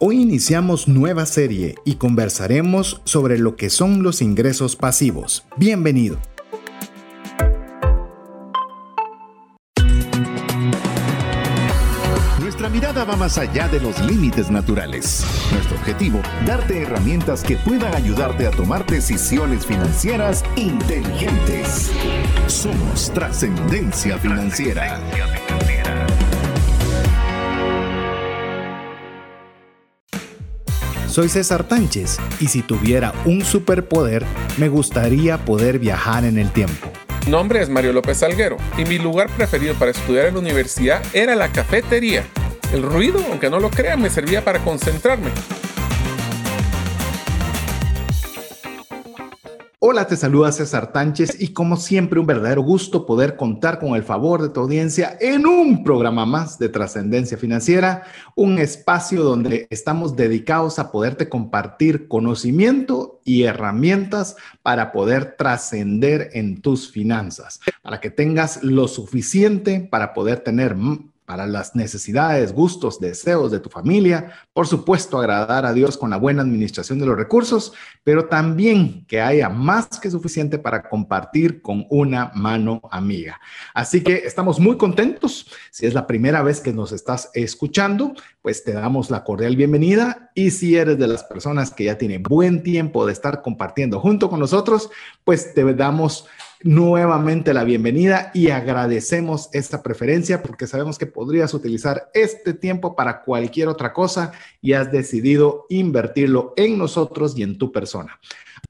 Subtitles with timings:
[0.00, 5.44] Hoy iniciamos nueva serie y conversaremos sobre lo que son los ingresos pasivos.
[5.56, 6.20] Bienvenido.
[12.40, 15.24] Nuestra mirada va más allá de los límites naturales.
[15.52, 21.90] Nuestro objetivo, darte herramientas que puedan ayudarte a tomar decisiones financieras inteligentes.
[22.46, 25.00] Somos trascendencia financiera.
[31.08, 34.26] Soy César Tánchez y si tuviera un superpoder,
[34.58, 36.92] me gustaría poder viajar en el tiempo.
[37.24, 41.02] Mi nombre es Mario López Salguero y mi lugar preferido para estudiar en la universidad
[41.14, 42.24] era la cafetería.
[42.74, 45.30] El ruido, aunque no lo crean, me servía para concentrarme.
[49.90, 54.02] Hola, te saluda César Tánchez y como siempre un verdadero gusto poder contar con el
[54.02, 58.02] favor de tu audiencia en un programa más de trascendencia financiera,
[58.36, 66.60] un espacio donde estamos dedicados a poderte compartir conocimiento y herramientas para poder trascender en
[66.60, 70.76] tus finanzas, para que tengas lo suficiente para poder tener
[71.28, 76.16] para las necesidades, gustos, deseos de tu familia, por supuesto agradar a Dios con la
[76.16, 81.86] buena administración de los recursos, pero también que haya más que suficiente para compartir con
[81.90, 83.38] una mano amiga.
[83.74, 85.50] Así que estamos muy contentos.
[85.70, 90.30] Si es la primera vez que nos estás escuchando, pues te damos la cordial bienvenida
[90.34, 94.30] y si eres de las personas que ya tienen buen tiempo de estar compartiendo junto
[94.30, 94.88] con nosotros,
[95.24, 96.26] pues te damos
[96.62, 103.22] nuevamente la bienvenida y agradecemos esta preferencia porque sabemos que podrías utilizar este tiempo para
[103.22, 108.18] cualquier otra cosa y has decidido invertirlo en nosotros y en tu persona.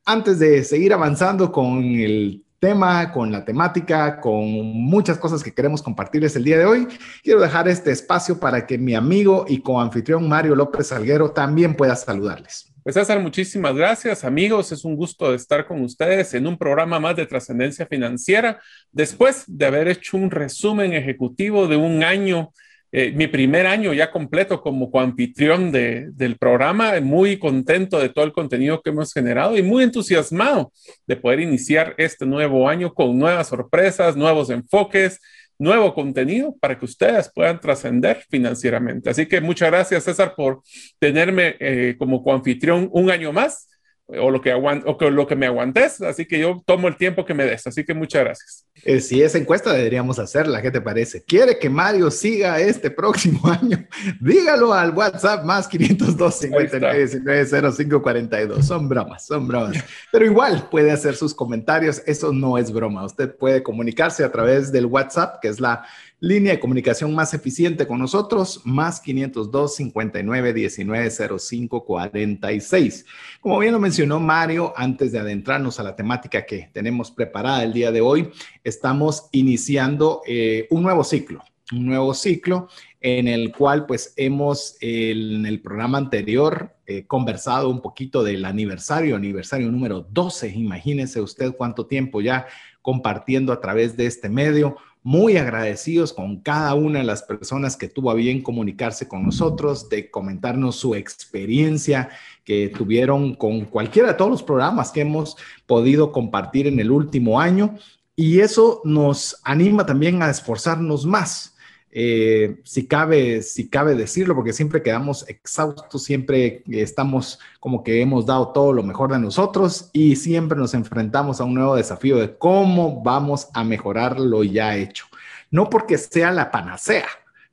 [0.04, 5.82] Antes de seguir avanzando con el tema, con la temática, con muchas cosas que queremos
[5.82, 6.88] compartirles el día de hoy,
[7.22, 11.94] quiero dejar este espacio para que mi amigo y coanfitrión Mario López Salguero también pueda
[11.94, 12.72] saludarles.
[12.82, 14.72] Pues César, muchísimas gracias amigos.
[14.72, 18.60] Es un gusto estar con ustedes en un programa más de trascendencia financiera.
[18.92, 22.52] Después de haber hecho un resumen ejecutivo de un año,
[22.92, 28.24] eh, mi primer año ya completo como coanfitrión de, del programa, muy contento de todo
[28.24, 30.72] el contenido que hemos generado y muy entusiasmado
[31.06, 35.20] de poder iniciar este nuevo año con nuevas sorpresas, nuevos enfoques
[35.58, 39.10] nuevo contenido para que ustedes puedan trascender financieramente.
[39.10, 40.62] Así que muchas gracias, César, por
[40.98, 43.68] tenerme eh, como coanfitrión un año más
[44.08, 46.00] o lo que, o lo que me aguantes.
[46.00, 47.66] Así que yo tomo el tiempo que me des.
[47.66, 48.66] Así que muchas gracias.
[48.84, 51.22] Eh, si esa encuesta deberíamos hacerla, ¿qué te parece?
[51.22, 53.86] ¿Quiere que Mario siga este próximo año?
[54.20, 58.66] Dígalo al WhatsApp más 502 59 05 42.
[58.66, 59.76] Son bromas, son bromas.
[60.10, 62.02] Pero igual puede hacer sus comentarios.
[62.06, 63.04] Eso no es broma.
[63.04, 65.84] Usted puede comunicarse a través del WhatsApp, que es la
[66.20, 73.06] Línea de comunicación más eficiente con nosotros, más 502 59 19 05 46.
[73.40, 77.72] Como bien lo mencionó Mario, antes de adentrarnos a la temática que tenemos preparada el
[77.72, 78.30] día de hoy,
[78.64, 82.66] estamos iniciando eh, un nuevo ciclo, un nuevo ciclo
[83.00, 89.14] en el cual pues hemos en el programa anterior eh, conversado un poquito del aniversario,
[89.14, 90.48] aniversario número 12.
[90.48, 92.48] Imagínense usted cuánto tiempo ya
[92.82, 94.78] compartiendo a través de este medio
[95.08, 99.88] muy agradecidos con cada una de las personas que tuvo a bien comunicarse con nosotros,
[99.88, 102.10] de comentarnos su experiencia
[102.44, 107.40] que tuvieron con cualquiera de todos los programas que hemos podido compartir en el último
[107.40, 107.78] año.
[108.16, 111.56] Y eso nos anima también a esforzarnos más
[112.00, 118.24] eh, si, cabe, si cabe decirlo, porque siempre quedamos exhaustos, siempre estamos como que hemos
[118.24, 122.38] dado todo lo mejor de nosotros y siempre nos enfrentamos a un nuevo desafío de
[122.38, 125.06] cómo vamos a mejorar lo ya hecho.
[125.50, 127.08] No porque sea la panacea,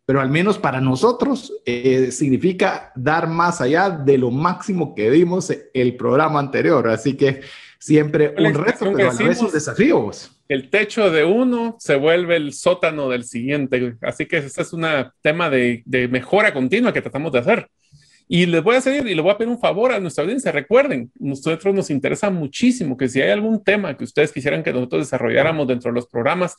[0.06, 5.52] pero al menos para nosotros eh, significa dar más allá de lo máximo que dimos
[5.74, 6.88] el programa anterior.
[6.88, 7.42] Así que
[7.80, 10.12] siempre un reto, pero a la vez un desafío
[10.48, 13.96] el techo de uno se vuelve el sótano del siguiente.
[14.02, 14.86] Así que este es un
[15.22, 17.68] tema de, mejora continua que tratamos de hacer.
[18.28, 20.52] Y les voy a hacer y le voy a pedir un favor a nuestra audiencia.
[20.52, 25.04] Recuerden, nosotros nos interesa muchísimo que si hay algún tema que ustedes quisieran que nosotros
[25.04, 26.56] desarrolláramos dentro de los programas,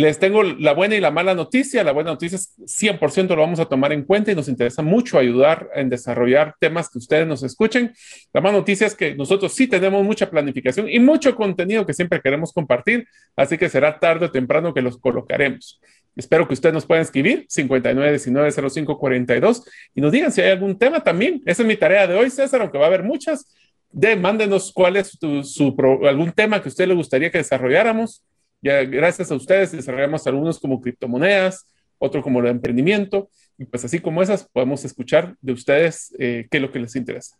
[0.00, 1.84] les tengo la buena y la mala noticia.
[1.84, 5.20] La buena noticia es 100% lo vamos a tomar en cuenta y nos interesa mucho
[5.20, 7.94] ayudar en desarrollar temas que ustedes nos escuchen.
[8.32, 12.20] La mala noticia es que nosotros sí tenemos mucha planificación y mucho contenido que siempre
[12.20, 13.06] queremos compartir,
[13.36, 15.80] así que será tarde o temprano que los colocaremos.
[16.16, 19.62] Espero que ustedes nos puedan escribir 59190542
[19.94, 21.40] y nos digan si hay algún tema también.
[21.46, 23.46] Esa es mi tarea de hoy, César, aunque va a haber muchas.
[23.92, 28.24] De, mándenos cuál es algún tema que a usted le gustaría que desarrolláramos
[28.64, 31.66] gracias a ustedes desarrollamos algunos como criptomonedas,
[31.98, 33.28] otro como el emprendimiento.
[33.58, 37.36] Y pues así como esas, podemos escuchar de ustedes qué es lo que les interesa.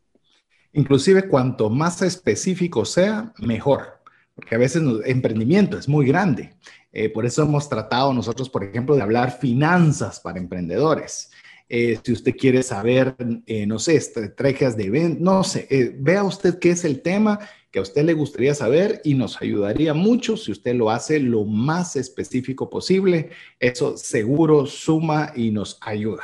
[0.72, 4.00] Inclusive cuanto más específico sea, mejor,
[4.34, 6.54] porque a veces el emprendimiento es muy grande.
[6.92, 11.30] Eh, por eso hemos tratado nosotros, por ejemplo, de hablar finanzas para emprendedores.
[11.68, 13.16] Eh, si usted quiere saber,
[13.46, 17.38] eh, no sé, estrategias de venta, no sé, vea usted qué es el tema
[17.74, 21.44] que a usted le gustaría saber y nos ayudaría mucho si usted lo hace lo
[21.44, 23.30] más específico posible.
[23.58, 26.22] Eso seguro suma y nos ayuda.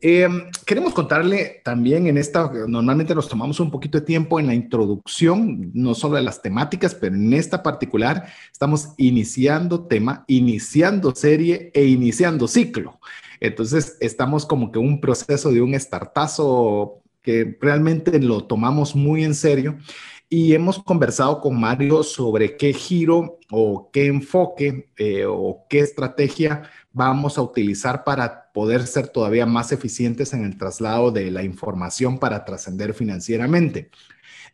[0.00, 4.54] Em, queremos contarle también en esta, normalmente nos tomamos un poquito de tiempo en la
[4.54, 11.70] introducción, no solo de las temáticas, pero en esta particular estamos iniciando tema, iniciando serie
[11.74, 12.98] e iniciando ciclo.
[13.40, 19.34] Entonces estamos como que un proceso de un startazo que realmente lo tomamos muy en
[19.34, 19.76] serio
[20.30, 26.62] y hemos conversado con Mario sobre qué giro o qué enfoque eh, o qué estrategia
[26.92, 32.18] vamos a utilizar para poder ser todavía más eficientes en el traslado de la información
[32.18, 33.90] para trascender financieramente.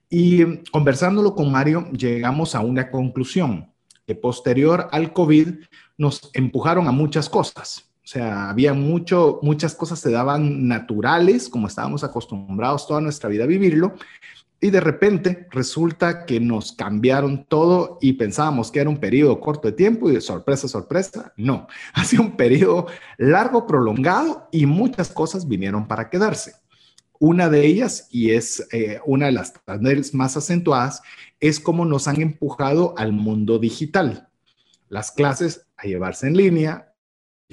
[0.09, 3.73] Y conversándolo con Mario, llegamos a una conclusión,
[4.06, 5.49] que posterior al COVID
[5.99, 7.91] nos empujaron a muchas cosas.
[8.05, 13.44] O sea, había mucho, muchas cosas se daban naturales, como estábamos acostumbrados toda nuestra vida
[13.44, 13.94] a vivirlo,
[14.64, 19.69] y de repente resulta que nos cambiaron todo y pensábamos que era un periodo corto
[19.69, 21.66] de tiempo y de sorpresa, sorpresa, no.
[21.93, 22.87] Ha sido un periodo
[23.19, 26.55] largo, prolongado y muchas cosas vinieron para quedarse.
[27.19, 29.52] Una de ellas, y es eh, una de las
[30.14, 31.02] más acentuadas,
[31.40, 34.31] es cómo nos han empujado al mundo digital.
[34.88, 36.94] Las clases a llevarse en línea,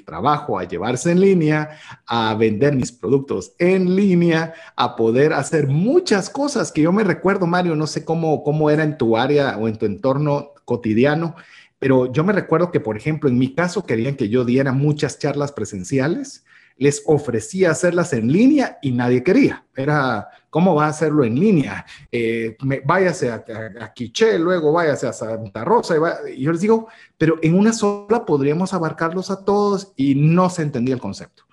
[0.04, 6.30] trabajo, a llevarse en línea, a vender mis productos en línea, a poder hacer muchas
[6.30, 9.68] cosas que yo me recuerdo, Mario, no sé cómo, cómo era en tu área o
[9.68, 11.34] en tu entorno cotidiano,
[11.78, 15.18] pero yo me recuerdo que, por ejemplo, en mi caso querían que yo diera muchas
[15.18, 16.44] charlas presenciales
[16.76, 19.64] les ofrecía hacerlas en línea y nadie quería.
[19.76, 21.86] Era, ¿cómo va a hacerlo en línea?
[22.12, 23.42] Eh, váyase a,
[23.80, 25.96] a, Quiché, luego váyase a Santa Rosa.
[26.28, 30.60] Y, yo les digo, pero en una sola podríamos abarcarlos a todos y no se
[30.60, 31.44] entendía el concepto.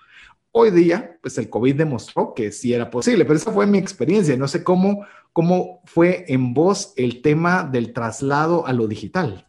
[0.52, 4.36] Hoy día, pues el COVID demostró que sí era posible, pero esa fue mi experiencia.
[4.36, 9.46] No sé cómo, cómo fue en vos el tema del traslado a lo digital.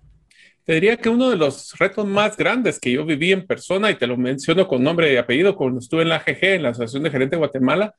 [0.64, 3.96] Te diría que uno de los retos más grandes que yo viví en persona, y
[3.96, 7.04] te lo menciono con nombre y apellido, cuando estuve en la AGG, en la Asociación
[7.04, 7.96] de Gerentes de Guatemala,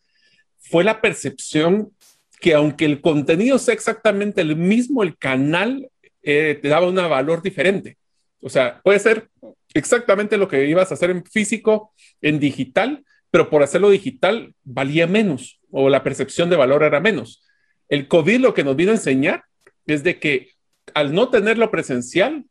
[0.63, 1.93] fue la percepción
[2.41, 5.89] que aunque el contenido sea exactamente el mismo, el canal
[6.23, 7.97] eh, te daba un valor diferente.
[8.41, 9.29] O sea, puede ser
[9.75, 15.07] exactamente lo que ibas a hacer en físico, en digital, pero por hacerlo digital valía
[15.07, 17.45] menos o la percepción de valor era menos.
[17.89, 19.45] El COVID lo que nos vino a enseñar
[19.87, 20.51] es de que
[20.95, 22.45] al no tenerlo presencial,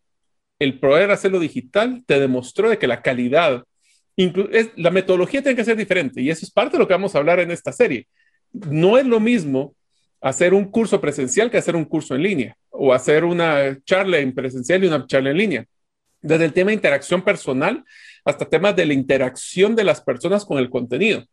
[0.60, 3.64] el poder hacerlo digital te demostró de que la calidad,
[4.76, 7.20] la metodología tiene que ser diferente y eso es parte de lo que vamos a
[7.20, 8.08] hablar en esta serie.
[8.52, 9.76] No es lo mismo
[10.20, 14.34] hacer un curso presencial que hacer un curso en línea o hacer una charla en
[14.34, 15.66] presencial y una charla en línea.
[16.22, 17.84] Desde el tema de interacción personal
[18.24, 21.26] hasta temas de la interacción de las personas con el contenido.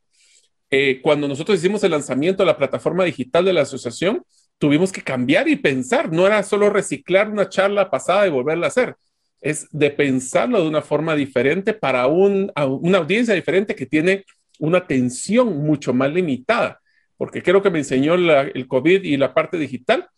[0.70, 4.22] Eh, cuando nosotros hicimos el lanzamiento de la plataforma digital de la asociación,
[4.58, 6.10] tuvimos que cambiar y pensar.
[6.10, 8.96] No era solo reciclar una charla pasada y volverla a hacer
[9.40, 12.52] es de pensarlo de una forma diferente para una
[12.98, 14.24] audiencia diferente que tiene
[14.58, 16.80] una atención mucho más limitada.
[17.16, 20.08] Porque creo que me enseñó el COVID y la parte digital,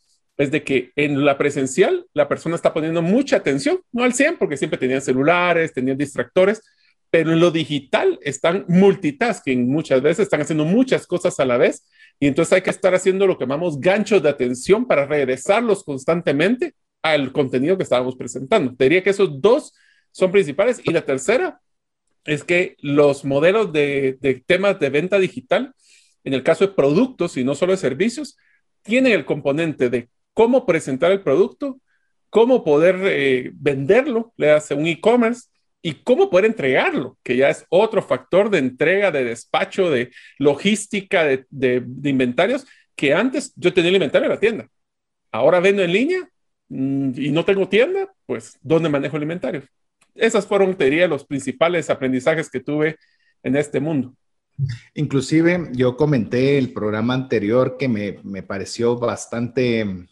[0.40, 4.38] es de que en la presencial la persona está poniendo mucha atención, no al 100,
[4.38, 6.62] porque siempre tenían celulares, tenían distractores,
[7.10, 11.86] pero en lo digital están multitasking, muchas veces están haciendo muchas cosas a la vez
[12.18, 16.74] y entonces hay que estar haciendo lo que llamamos ganchos de atención para regresarlos constantemente
[17.02, 18.74] al contenido que estábamos presentando.
[18.74, 19.72] Te diría que esos dos
[20.12, 20.80] son principales.
[20.84, 21.60] Y la tercera
[22.24, 25.74] es que los modelos de, temas de venta digital,
[26.24, 28.36] en el caso de productos y no solo de servicios,
[28.82, 31.80] tienen el componente de cómo presentar el producto,
[32.28, 35.48] cómo poder eh, venderlo, le hace un e-commerce
[35.82, 41.24] y cómo poder entregarlo, que ya es otro factor de entrega, de despacho, de logística,
[41.24, 44.68] de, de inventarios, que antes yo tenía el inventario en la tienda.
[45.32, 46.28] Ahora vendo en línea
[46.70, 49.68] y no tengo tienda, pues ¿dónde manejo el?
[50.14, 52.96] Esas fueron, te diría, los principales aprendizajes que tuve
[53.42, 54.14] en este mundo.
[54.94, 60.06] Inclusive yo comenté el programa anterior que me, me pareció bastante,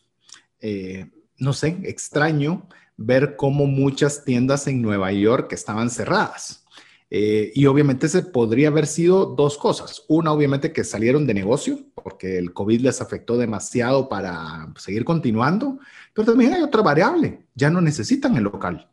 [0.60, 1.06] eh,
[1.38, 6.64] no sé, extraño ver cómo muchas tiendas en Nueva York estaban cerradas.
[7.10, 10.02] Eh, y obviamente se podría haber sido dos cosas.
[10.08, 15.78] Una, obviamente, que salieron de negocio porque el COVID les afectó demasiado para seguir continuando,
[16.12, 18.88] pero también hay otra variable, ya no necesitan el local.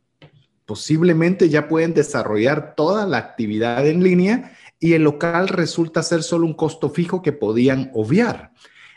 [0.65, 6.45] Posiblemente ya pueden desarrollar toda la actividad en línea y el local resulta ser solo
[6.45, 8.51] un costo fijo que podían obviar.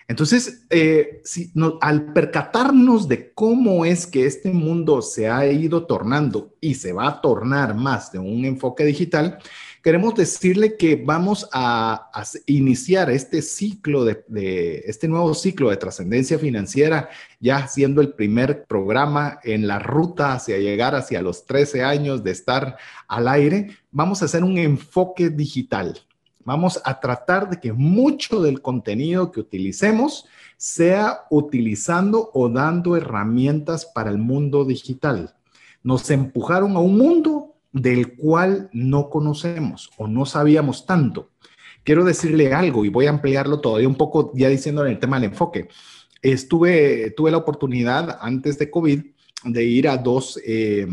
[0.09, 6.57] Entonces, eh, si al percatarnos de cómo es que este mundo se ha ido tornando
[6.63, 9.39] y se va a tornar más de un enfoque digital,
[9.83, 12.11] queremos decirle que vamos a,
[12.47, 18.65] iniciar este ciclo de, de, este nuevo ciclo de trascendencia financiera, ya siendo el primer
[18.65, 23.77] programa en la ruta hacia llegar hacia los 13 años de estar al aire.
[23.91, 26.08] Vamos a hacer un enfoque digital
[26.49, 30.25] Vamos a tratar de que mucho del contenido que utilicemos
[30.57, 35.35] sea utilizando o dando herramientas para el mundo digital.
[35.83, 41.29] Nos empujaron a un mundo del cual no conocemos o no sabíamos tanto.
[41.85, 45.21] Quiero decirle algo y voy a ampliarlo todavía un poco ya diciendo en el tema
[45.21, 45.69] del enfoque.
[46.23, 49.03] Estuve, tuve la oportunidad antes de COVID
[49.45, 50.87] de ir a dos eh,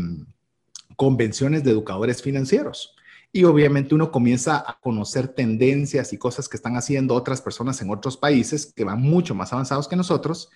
[0.96, 2.95] convenciones de educadores financieros.
[3.32, 7.90] Y obviamente uno comienza a conocer tendencias y cosas que están haciendo otras personas en
[7.90, 10.50] otros países que van mucho más avanzados que nosotros.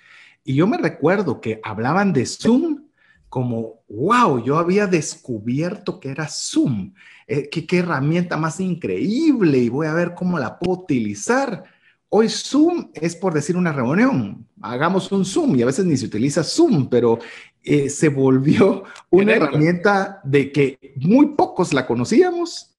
[0.45, 2.85] Y yo me recuerdo que hablaban de Zoom
[3.29, 6.95] como, wow, yo había descubierto que era Zoom.
[7.27, 11.65] Eh, qué, qué herramienta más increíble y voy a ver cómo la puedo utilizar.
[12.09, 14.45] Hoy Zoom es por decir una reunión.
[14.61, 17.21] Hagamos un Zoom y a veces ni se utiliza Zoom, pero
[17.65, 22.71] eh, se volvió una herramienta de que muy pocos la conocíamos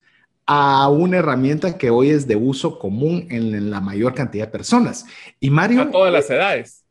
[0.46, 5.06] a una herramienta que hoy es de uso común en, la mayor cantidad de personas.
[5.38, 5.82] Y Mario...
[5.82, 6.84] A todas las edades.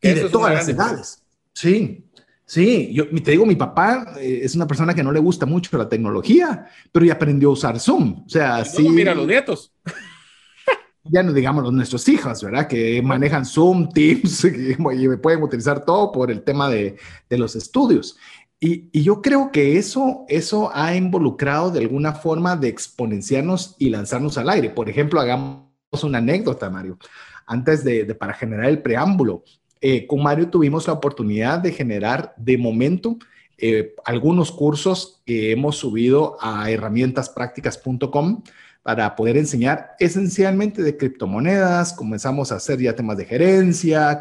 [0.00, 1.22] Y de todas las edades.
[1.54, 2.04] Sí,
[2.44, 2.92] sí.
[2.92, 5.88] Yo te digo, mi papá eh, es una persona que no le gusta mucho la
[5.88, 8.24] tecnología, pero ya aprendió a usar Zoom.
[8.26, 8.88] O sea, sí.
[8.88, 9.72] Mira los nietos.
[11.04, 12.68] Ya no digamos nuestros hijos, ¿verdad?
[12.68, 14.74] Que manejan Zoom, Teams y,
[15.16, 16.96] pueden utilizar todo por el tema de,
[17.28, 18.16] de los estudios.
[18.64, 24.38] Y, yo creo que eso, eso ha involucrado de alguna forma de exponenciarnos y lanzarnos
[24.38, 24.70] al aire.
[24.70, 25.64] Por ejemplo, hagamos
[26.04, 26.96] una anécdota, Mario.
[27.44, 29.42] Antes de, para generar el preámbulo,
[29.80, 33.18] eh, con Mario tuvimos la oportunidad de generar de momento
[33.58, 38.42] eh, algunos cursos que hemos subido a herramientasprácticas.com
[38.82, 44.20] para poder enseñar esencialmente de criptomonedas, comenzamos a hacer ya temas de gerencia,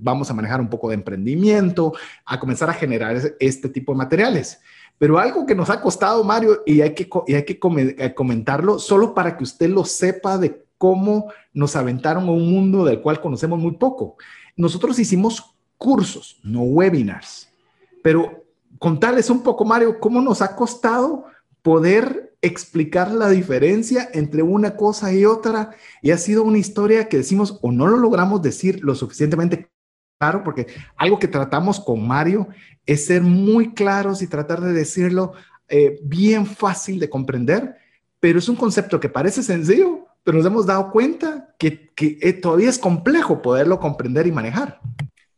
[0.00, 1.92] vamos a manejar un poco de emprendimiento,
[2.24, 4.60] a comenzar a generar este tipo de materiales.
[4.98, 7.58] Pero algo que nos ha costado, Mario, y hay que, y hay que
[7.98, 12.84] eh, comentarlo, solo para que usted lo sepa de cómo nos aventaron a un mundo
[12.84, 14.16] del cual conocemos muy poco.
[14.56, 17.48] Nosotros hicimos cursos, no webinars,
[18.02, 18.44] pero
[18.78, 21.26] contarles un poco, Mario, cómo nos ha costado
[21.62, 25.70] poder explicar la diferencia entre una cosa y otra.
[26.02, 29.70] Y ha sido una historia que decimos o no lo logramos decir lo suficientemente
[30.18, 32.48] claro, porque algo que tratamos con Mario
[32.86, 35.32] es ser muy claros y tratar de decirlo
[35.68, 37.76] eh, bien fácil de comprender,
[38.20, 42.32] pero es un concepto que parece sencillo, pero nos hemos dado cuenta que, que eh,
[42.34, 44.80] todavía es complejo poderlo comprender y manejar.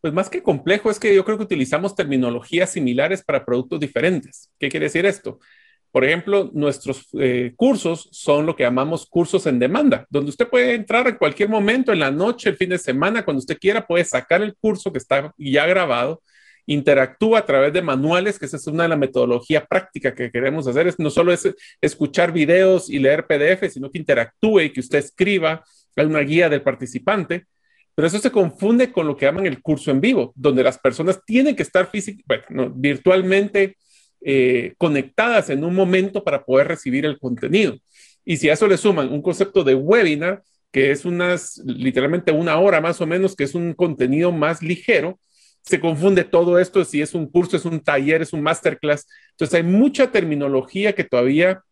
[0.00, 4.50] Pues más que complejo es que yo creo que utilizamos terminologías similares para productos diferentes.
[4.58, 5.40] ¿Qué quiere decir esto?
[5.90, 10.74] Por ejemplo, nuestros eh, cursos son lo que llamamos cursos en demanda, donde usted puede
[10.74, 14.04] entrar en cualquier momento, en la noche, el fin de semana, cuando usted quiera, puede
[14.04, 16.22] sacar el curso que está ya grabado,
[16.66, 20.66] interactúa a través de manuales, que esa es una de las metodologías prácticas que queremos
[20.66, 21.48] hacer, es no solo es
[21.80, 25.64] escuchar videos y leer PDF, sino que interactúe y que usted escriba,
[25.96, 27.46] una guía del participante,
[27.94, 31.20] pero eso se confunde con lo que llaman el curso en vivo, donde las personas
[31.24, 33.78] tienen que estar físicamente, bueno, virtualmente
[34.20, 37.76] eh, conectadas en un momento para poder recibir el contenido.
[38.24, 40.42] Y si a eso le suman un concepto de webinar,
[40.72, 45.18] que es unas, literalmente una hora más o menos, que es un contenido más ligero,
[45.62, 49.06] se confunde todo esto, si es un curso, es un taller, es un masterclass.
[49.32, 51.62] Entonces hay mucha terminología que todavía,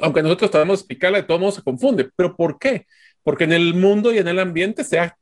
[0.00, 2.10] aunque nosotros tratamos de explicarla, de todos modos se confunde.
[2.16, 2.86] ¿Pero por qué?
[3.22, 5.16] Porque en el mundo y en el ambiente se ha,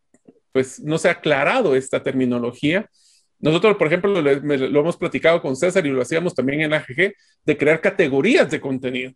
[0.52, 2.88] pues no se ha aclarado esta terminología
[3.38, 4.30] nosotros, por ejemplo, lo,
[4.80, 7.14] hemos platicado con César y lo hacíamos también en AGG,
[7.44, 9.12] de crear categorías de contenido,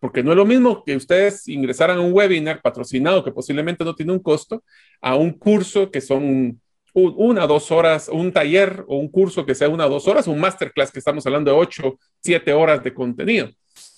[0.00, 3.94] porque no es lo mismo que ustedes ingresaran a un webinar patrocinado que posiblemente no
[3.94, 4.62] tiene un costo,
[5.00, 6.60] a un curso que son
[6.94, 10.92] una, dos horas, un taller o un curso que sea una, dos horas, un masterclass
[10.92, 13.50] que estamos hablando de ocho, siete horas de contenido.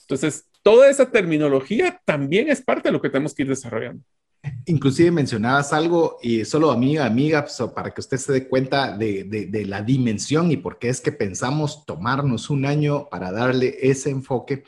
[0.03, 4.03] Entonces, toda esa terminología también es parte de lo que tenemos que ir desarrollando.
[4.67, 9.67] Inclusive mencionabas algo y solo amiga, amiga, para que usted se dé cuenta de, de,
[9.67, 14.65] la dimensión y por qué es que pensamos tomarnos un año para darle ese enfoque.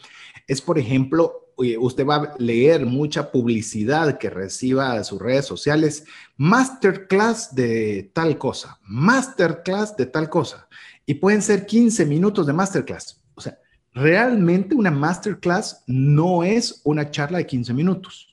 [0.47, 6.05] Es, por ejemplo, usted va a leer mucha publicidad que reciba de sus redes sociales,
[6.37, 10.69] masterclass de tal cosa, masterclass de tal cosa,
[11.05, 13.21] y pueden ser 15 minutos de masterclass.
[13.35, 13.59] O sea,
[13.93, 18.28] realmente una masterclass no es una charla de 15 minutos.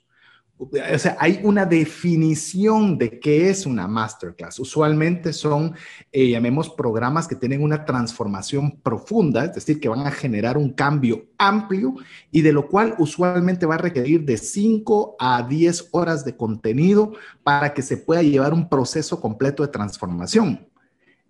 [0.58, 4.58] O sea, hay una definición de qué es una masterclass.
[4.60, 5.76] Usualmente son,
[6.14, 10.72] eh, llamemos, programas que tienen una transformación profunda, es decir, que van a generar un
[10.72, 11.96] cambio amplio
[12.32, 17.12] y de lo cual usualmente va a requerir de 5 a 10 horas de contenido
[17.44, 20.70] para que se pueda llevar un proceso completo de transformación.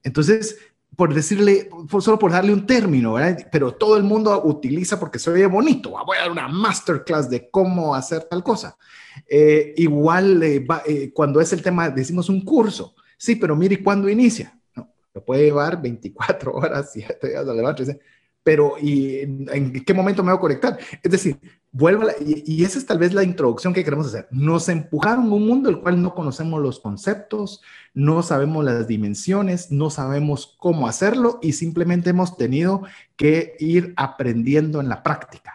[0.03, 0.58] Entonces,
[0.96, 3.48] por decirle, solo por darle un término, ¿verdad?
[3.51, 5.96] Pero todo el mundo utiliza porque se oye bonito.
[6.05, 8.77] Voy a dar una masterclass de cómo hacer tal cosa.
[9.27, 12.95] Eh, igual eh, eh, cuando es el tema, decimos un curso.
[13.17, 14.60] Sí, pero mire, ¿cuándo inicia?
[14.75, 18.00] No, lo puede llevar 24 horas y ya te vas a levantar
[18.45, 20.77] pero ¿y en, qué momento me voy a conectar?
[21.01, 21.39] Es decir,
[21.72, 24.27] vuelvo y, esa es tal vez la introducción que queremos hacer.
[24.29, 27.63] Nos empujaron a un mundo el cual no conocemos los conceptos,
[27.95, 32.84] no sabemos las dimensiones, no sabemos cómo hacerlo y simplemente hemos tenido
[33.15, 35.54] que ir aprendiendo en la práctica.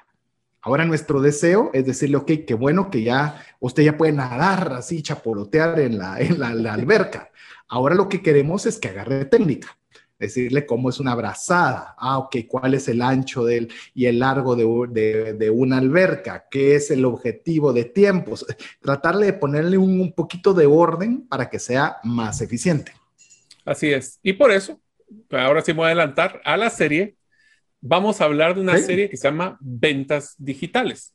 [0.63, 5.03] Ahora nuestro deseo es decirle, ok, qué bueno que ya usted ya puede nadar así,
[5.03, 7.31] chapolotear en la, en la alberca.
[7.69, 9.77] Ahora lo que queremos es que agarre técnica
[10.21, 14.55] decirle cómo es una abrazada, ah, ok, cuál es el ancho del, y el largo
[14.55, 18.47] de, de, una alberca, qué es el objetivo de tiempos,
[18.81, 22.93] tratarle de ponerle un, poquito de orden para que sea más eficiente.
[23.65, 24.79] Así es, y por eso,
[25.31, 27.17] ahora sí me voy a adelantar a la serie,
[27.81, 31.15] vamos a hablar de una serie que se llama Ventas Digitales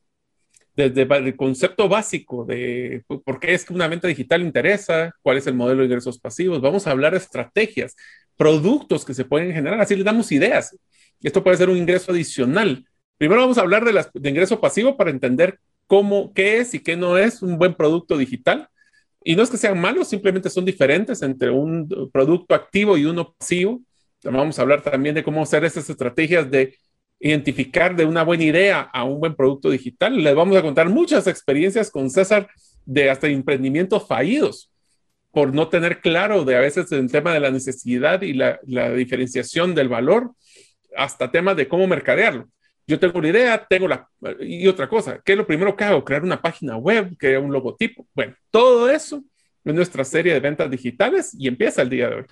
[0.75, 5.47] desde el concepto básico de por qué es que una venta digital interesa, cuál es
[5.47, 7.95] el modelo de ingresos pasivos, vamos a hablar de estrategias,
[8.35, 10.77] productos que se pueden generar, así les damos ideas.
[11.21, 12.85] Esto puede ser un ingreso adicional.
[13.17, 16.79] Primero vamos a hablar de, las, de ingreso pasivo para entender cómo, qué es y
[16.79, 18.67] qué no es un buen producto digital.
[19.23, 23.33] Y no es que sean malos, simplemente son diferentes entre un producto activo y uno
[23.33, 23.81] pasivo.
[24.25, 26.77] Vamos a hablar también de cómo hacer estas estrategias de
[27.19, 30.21] identificar de una buena idea a un buen producto digital.
[30.21, 32.47] Les vamos a contar muchas experiencias con César
[32.85, 34.71] de hasta emprendimientos fallidos
[35.31, 38.57] por no tener claro de a veces el tema de la necesidad y la,
[38.95, 40.31] diferenciación del valor,
[40.95, 42.47] hasta temas de cómo mercadearlo.
[42.87, 44.07] Yo tengo una idea, tengo la...
[44.39, 46.05] Y otra cosa, ¿qué es lo primero que hago?
[46.05, 48.07] Crear una página web, crear un logotipo.
[48.13, 49.23] Bueno, todo eso
[49.65, 52.25] es nuestra serie de ventas digitales y empieza el día de hoy.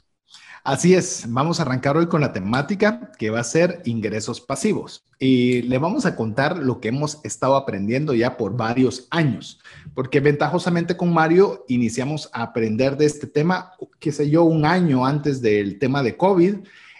[0.65, 5.03] Así es, vamos a arrancar hoy con la temática que va a ser ingresos pasivos
[5.19, 9.59] y le vamos a contar lo que hemos estado aprendiendo ya por varios años,
[9.93, 15.05] porque ventajosamente con Mario iniciamos a aprender de este tema, qué sé yo, un año
[15.05, 16.55] antes del tema de COVID.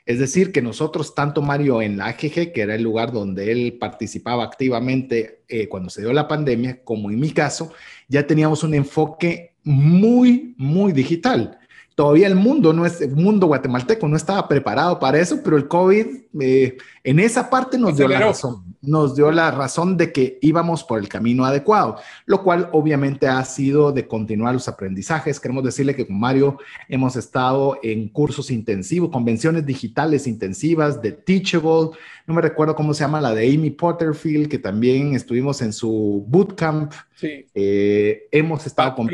[0.05, 3.77] Es decir, que nosotros, tanto Mario en la AGG, que era el lugar donde él
[3.79, 7.71] participaba activamente eh, cuando se dio la pandemia, como en mi caso,
[8.09, 11.59] ya teníamos un enfoque muy, muy digital
[11.95, 15.67] todavía el mundo no es el mundo guatemalteco no estaba preparado para eso, pero el
[15.67, 16.07] COVID
[16.39, 20.83] eh, en esa parte nos dio la razón, nos dio la razón de que íbamos
[20.83, 25.39] por el camino adecuado, lo cual obviamente ha sido de continuar los aprendizajes.
[25.39, 26.57] Queremos decirle que con Mario
[26.89, 31.91] hemos estado en cursos intensivos, convenciones digitales intensivas de Teachable,
[32.25, 36.25] no me recuerdo cómo se llama la de Amy Potterfield, que también estuvimos en su
[36.27, 36.93] bootcamp.
[37.15, 37.45] Sí.
[37.53, 39.07] Eh, hemos estado con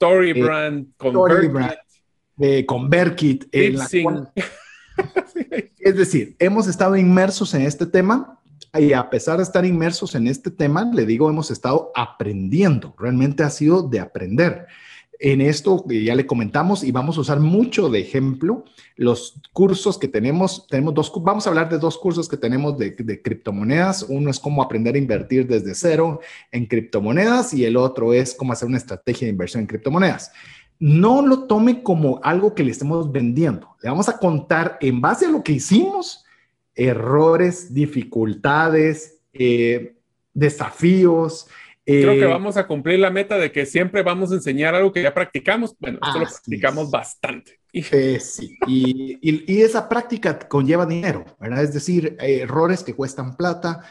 [0.00, 1.74] Storybrand, eh, Storybrand,
[2.38, 3.46] eh, con Berkit.
[5.78, 8.40] es decir, hemos estado inmersos en este tema
[8.72, 12.94] y a pesar de estar inmersos en este tema, le digo, hemos estado aprendiendo.
[12.98, 14.68] Realmente ha sido de aprender.
[15.22, 18.64] En esto ya le comentamos y vamos a usar mucho de ejemplo
[18.96, 20.66] los cursos que tenemos.
[20.66, 24.06] Tenemos dos, vamos a hablar de dos cursos que tenemos de, criptomonedas.
[24.08, 28.54] Uno es cómo aprender a invertir desde cero en criptomonedas y el otro es cómo
[28.54, 30.32] hacer una estrategia de inversión en criptomonedas
[30.80, 33.76] no lo tome como algo que le estemos vendiendo.
[33.82, 36.24] Le vamos a contar en base a lo que hicimos,
[36.74, 39.96] errores, dificultades, eh,
[40.32, 41.48] desafíos,
[41.90, 44.92] Creo que eh, vamos a cumplir la meta de que siempre vamos a enseñar algo
[44.92, 45.74] que ya practicamos.
[45.78, 47.60] Bueno, esto lo practicamos bastante.
[47.72, 51.62] Eh, sí, y, y, esa práctica conlleva dinero, ¿verdad?
[51.62, 53.84] Es decir, eh, errores que cuestan plata,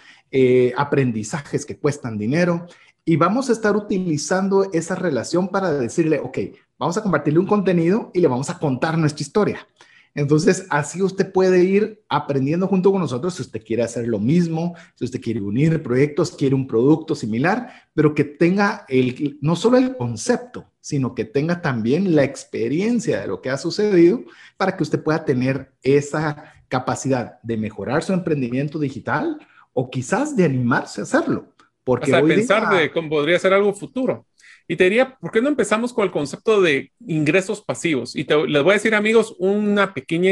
[0.77, 2.67] aprendizajes que cuestan dinero,
[3.03, 6.37] y vamos a estar utilizando esa relación para decirle, ok,
[6.77, 9.67] vamos a compartirle un contenido y le vamos a contar nuestra historia.
[10.15, 14.75] Entonces, así usted puede ir aprendiendo junto con nosotros si usted quiere hacer lo mismo,
[14.95, 19.77] si usted quiere unir proyectos, quiere un producto similar, pero que tenga el, no solo
[19.77, 24.23] el concepto, sino que tenga también la experiencia de lo que ha sucedido
[24.57, 29.39] para que usted pueda tener esa capacidad de mejorar su emprendimiento digital
[29.73, 31.53] o quizás de animarse a hacerlo.
[31.83, 34.25] Porque Hasta pensar de cómo podría ser algo futuro.
[34.71, 38.15] Y te diría, ¿por qué no empezamos con el concepto de ingresos pasivos?
[38.15, 40.29] Y les voy a decir, amigos, una pequeña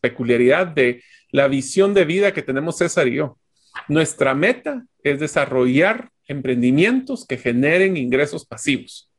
[0.00, 3.36] peculiaridad de la visión de vida que tenemos César y yo.
[3.88, 9.10] Nuestra meta es desarrollar emprendimientos que generen ingresos pasivos.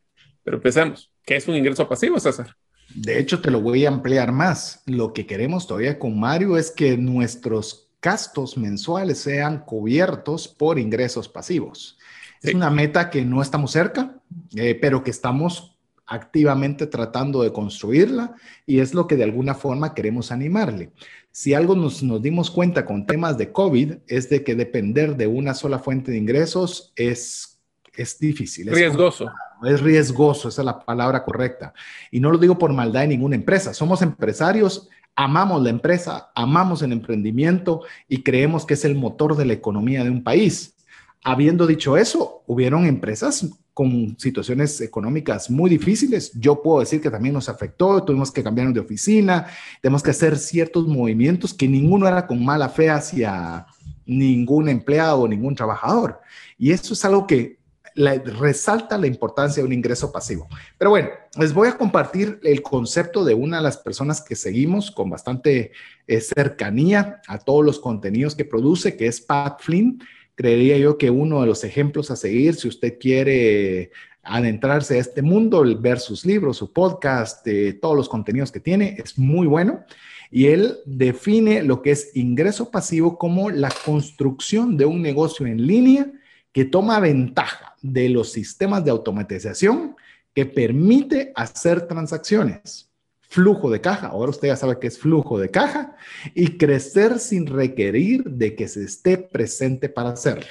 [0.45, 1.11] Pero empecemos.
[1.25, 2.55] ¿Qué es un ingreso pasivo, César?
[2.95, 4.83] De hecho, te lo voy a ampliar más.
[4.85, 11.27] Lo que queremos todavía con Mario es que nuestros gastos mensuales sean cubiertos por ingresos
[11.27, 11.98] pasivos.
[12.41, 14.15] Es una meta que no estamos cerca,
[14.55, 15.75] eh, pero que estamos
[16.09, 18.33] activamente tratando de construirla
[18.65, 20.91] y es lo que de alguna forma queremos animarle.
[21.31, 25.27] Si algo nos, nos dimos cuenta con temas de COVID es de que depender de
[25.27, 27.59] una sola fuente de ingresos es,
[27.95, 28.69] es difícil.
[28.69, 29.31] Es riesgoso.
[29.63, 31.73] Es riesgoso, esa es la palabra correcta.
[32.09, 33.73] Y no lo digo por maldad de ninguna empresa.
[33.73, 39.45] Somos empresarios, amamos la empresa, amamos el emprendimiento y creemos que es el motor de
[39.45, 40.75] la economía de un país.
[41.23, 46.31] Habiendo dicho eso, hubieron empresas con situaciones económicas muy difíciles.
[46.33, 49.47] Yo puedo decir que también nos afectó, tuvimos que cambiarnos de oficina,
[49.81, 53.65] tenemos que hacer ciertos movimientos que ninguno era con mala fe hacia
[54.05, 56.19] ningún empleado o ningún trabajador.
[56.57, 57.59] Y eso es algo que
[57.95, 60.47] resalta la importancia de un ingreso pasivo.
[60.77, 64.91] Pero bueno, les voy a compartir el concepto de una de las personas que seguimos
[64.91, 65.71] con bastante
[66.07, 70.01] eh, cercanía a todos los contenidos que produce, que es Pat Flynn.
[70.39, 73.91] Creería yo que uno de los ejemplos a seguir, si usted quiere
[74.23, 78.95] adentrarse a este mundo, ver sus libros, su podcast, eh, todos los contenidos que tiene,
[79.03, 79.83] es muy bueno.
[80.31, 85.67] Y él define lo que es ingreso pasivo como la construcción de un negocio en
[85.67, 86.09] línea
[86.53, 89.97] que toma ventaja de los sistemas de automatización
[90.33, 92.88] que permite hacer transacciones.
[93.29, 95.95] Flujo de caja, ahora usted ya sabe que es flujo de caja
[96.33, 100.47] y crecer sin requerir de que se esté presente para hacerlo.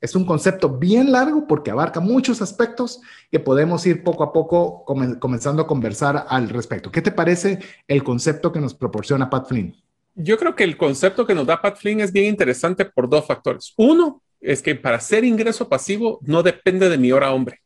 [0.00, 4.84] Es un concepto bien largo porque abarca muchos aspectos que podemos ir poco a poco
[5.18, 6.90] comenzando a conversar al respecto.
[6.90, 9.76] ¿Qué te parece el concepto que nos proporciona Pat Flynn?
[10.14, 13.26] Yo creo que el concepto que nos da Pat Flynn es bien interesante por dos
[13.26, 13.74] factores.
[13.76, 17.60] Uno, es que para hacer ingreso pasivo no depende de mi hora hombre.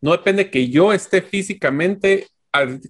[0.00, 2.28] No depende que yo esté físicamente,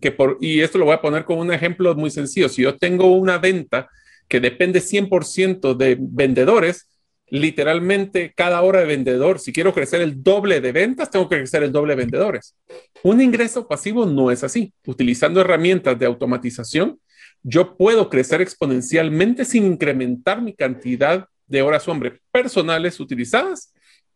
[0.00, 2.48] que por, y esto lo voy a poner como un ejemplo muy sencillo.
[2.48, 3.88] Si yo tengo una venta
[4.28, 6.88] que depende 100% de vendedores,
[7.28, 11.62] literalmente cada hora de vendedor, si quiero crecer el doble de ventas, tengo que crecer
[11.62, 12.54] el doble de vendedores.
[13.02, 14.72] Un ingreso pasivo no es así.
[14.86, 17.00] Utilizando herramientas de automatización,
[17.42, 23.72] yo puedo crecer exponencialmente sin incrementar mi cantidad de horas hombre personales utilizadas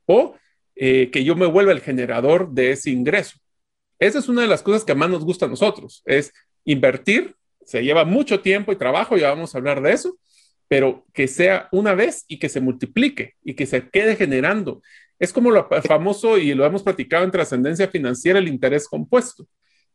[0.07, 0.35] o
[0.75, 3.39] eh, que yo me vuelva el generador de ese ingreso.
[3.99, 6.33] Esa es una de las cosas que más nos gusta a nosotros, es
[6.65, 7.35] invertir,
[7.65, 10.19] se lleva mucho tiempo y trabajo, ya vamos a hablar de eso,
[10.69, 14.83] pero que sea una vez y que se multiplique y que se quede generando.
[15.19, 19.47] Es como lo famoso y lo hemos platicado en trascendencia financiera, el interés compuesto.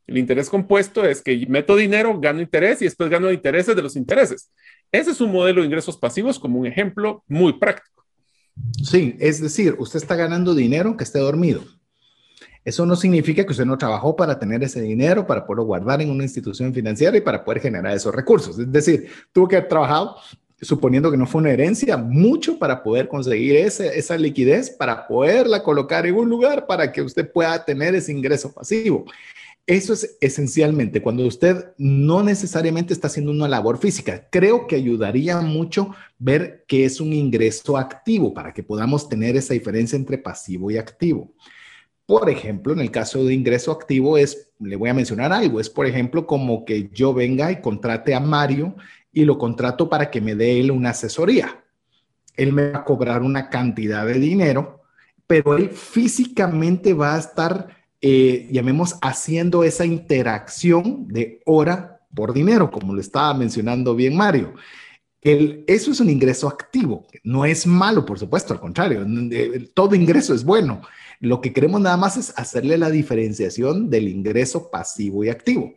[0.05, 3.95] El interés compuesto es que meto dinero, gano interés y después gano intereses de los
[3.95, 4.51] intereses.
[4.91, 8.05] Ese es un modelo de ingresos pasivos como un ejemplo muy práctico.
[8.83, 11.63] Sí, es decir, usted está ganando dinero que esté dormido.
[12.65, 16.09] Eso no significa que usted no trabajó para tener ese dinero, para poderlo guardar en
[16.09, 18.57] una institución financiera y para poder generar esos recursos.
[18.57, 20.15] Es decir, tuvo que haber trabajado,
[20.61, 26.05] suponiendo que no fue una herencia, mucho para poder conseguir esa liquidez, para poderla colocar
[26.05, 29.05] en un lugar para que usted pueda tener ese ingreso pasivo.
[29.65, 34.27] Eso es esencialmente cuando usted no necesariamente está haciendo una labor física.
[34.29, 39.53] Creo que ayudaría mucho ver que es un ingreso activo para que podamos tener esa
[39.53, 41.33] diferencia entre pasivo y activo.
[42.05, 45.69] Por ejemplo, en el caso de ingreso activo es, le voy a mencionar algo, es
[45.69, 48.75] por ejemplo como que yo venga y contrate a Mario
[49.11, 51.63] y lo contrato para que me dé él una asesoría.
[52.35, 54.81] Él me va a cobrar una cantidad de dinero,
[55.27, 62.69] pero él físicamente va a estar eh, llamemos, haciendo esa interacción de hora por dinero,
[62.69, 64.55] como lo estaba mencionando bien Mario.
[65.21, 69.05] El, eso es un ingreso activo, no es malo, por supuesto, al contrario,
[69.73, 70.81] todo ingreso es bueno.
[71.23, 75.73] Lo que queremos nada más es hacerle la diferenciación del ingreso pasivo y activo.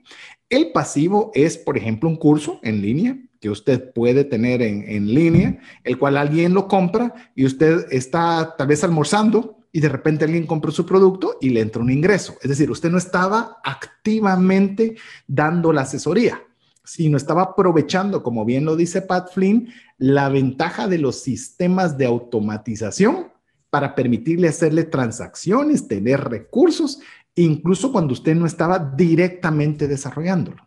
[0.51, 5.15] El pasivo es, por ejemplo, un curso en línea que usted puede tener en, en
[5.15, 10.25] línea, el cual alguien lo compra y usted está tal vez almorzando y de repente
[10.25, 12.35] alguien compró su producto y le entra un ingreso.
[12.43, 14.97] Es decir, usted no estaba activamente
[15.29, 16.43] dando la asesoría,
[16.83, 22.07] sino estaba aprovechando, como bien lo dice Pat Flynn, la ventaja de los sistemas de
[22.07, 23.36] automatización
[23.71, 27.01] para permitirle hacerle transacciones, tener recursos,
[27.35, 30.67] incluso cuando usted no estaba directamente desarrollándolo.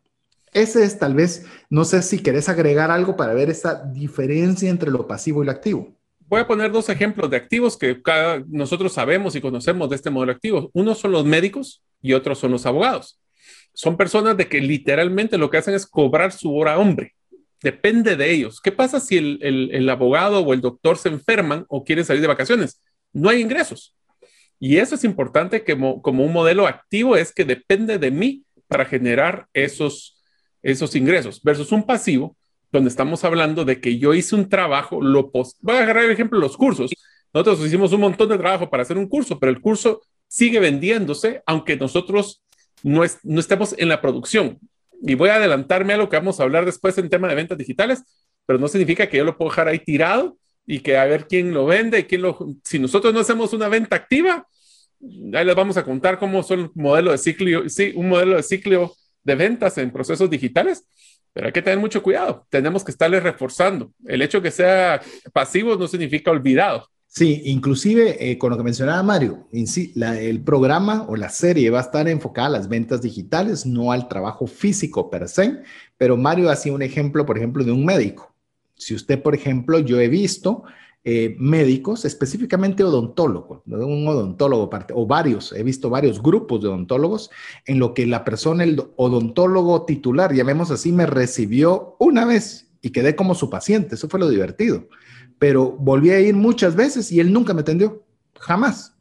[0.53, 4.91] Ese es tal vez, no sé si querés agregar algo para ver esa diferencia entre
[4.91, 5.93] lo pasivo y lo activo.
[6.27, 8.01] voy a poner dos ejemplos de activos que
[8.47, 10.69] nosotros sabemos y conocemos de este modelo activo.
[10.73, 13.19] Uno son los médicos y otros son los abogados.
[13.73, 17.15] Son personas de que literalmente lo que hacen es cobrar su hora hombre.
[17.61, 18.61] Depende de ellos.
[18.61, 22.27] ¿Qué pasa si el, el abogado o el doctor se enferman o quieren salir de
[22.27, 22.81] vacaciones?
[23.13, 23.95] No hay ingresos.
[24.59, 28.85] Y eso es importante que como, un modelo activo es que depende de mí para
[28.85, 30.21] generar esos,
[30.61, 32.35] esos ingresos versus un pasivo
[32.71, 36.11] donde estamos hablando de que yo hice un trabajo, lo post voy a agarrar el
[36.11, 36.91] ejemplo los cursos.
[37.33, 41.41] Nosotros hicimos un montón de trabajo para hacer un curso, pero el curso sigue vendiéndose
[41.45, 42.43] aunque nosotros
[42.83, 44.59] no, no estemos en la producción.
[45.01, 47.57] Y voy a adelantarme a lo que vamos a hablar después en tema de ventas
[47.57, 48.03] digitales,
[48.45, 50.37] pero no significa que yo lo puedo dejar ahí tirado
[50.71, 52.37] y que a ver quién lo vende, quién lo...
[52.63, 54.47] Si nosotros no hacemos una venta activa,
[55.33, 58.93] ahí les vamos a contar cómo son modelo de ciclo, sí, un modelo de ciclo
[59.23, 60.85] de ventas en procesos digitales,
[61.33, 62.45] pero hay que tener mucho cuidado.
[62.51, 63.91] Tenemos que estarle reforzando.
[64.05, 65.01] El hecho que sea
[65.33, 66.87] pasivo no significa olvidado.
[67.07, 71.81] Sí, inclusive eh, con lo que mencionaba Mario, el programa o la serie va a
[71.81, 75.63] estar enfocada a las ventas digitales, no al trabajo físico per se,
[75.97, 78.35] pero Mario hacía un ejemplo, por ejemplo, de un médico.
[78.79, 80.63] Si usted, por ejemplo, yo he visto
[81.03, 87.29] eh, médicos, específicamente odontólogos, un odontólogo o varios, he visto varios grupos de odontólogos
[87.65, 92.91] en lo que la persona, el odontólogo titular, llamemos así, me recibió una vez y
[92.91, 94.87] quedé como su paciente, eso fue lo divertido,
[95.37, 98.03] pero volví a ir muchas veces y él nunca me atendió,
[98.39, 98.95] jamás.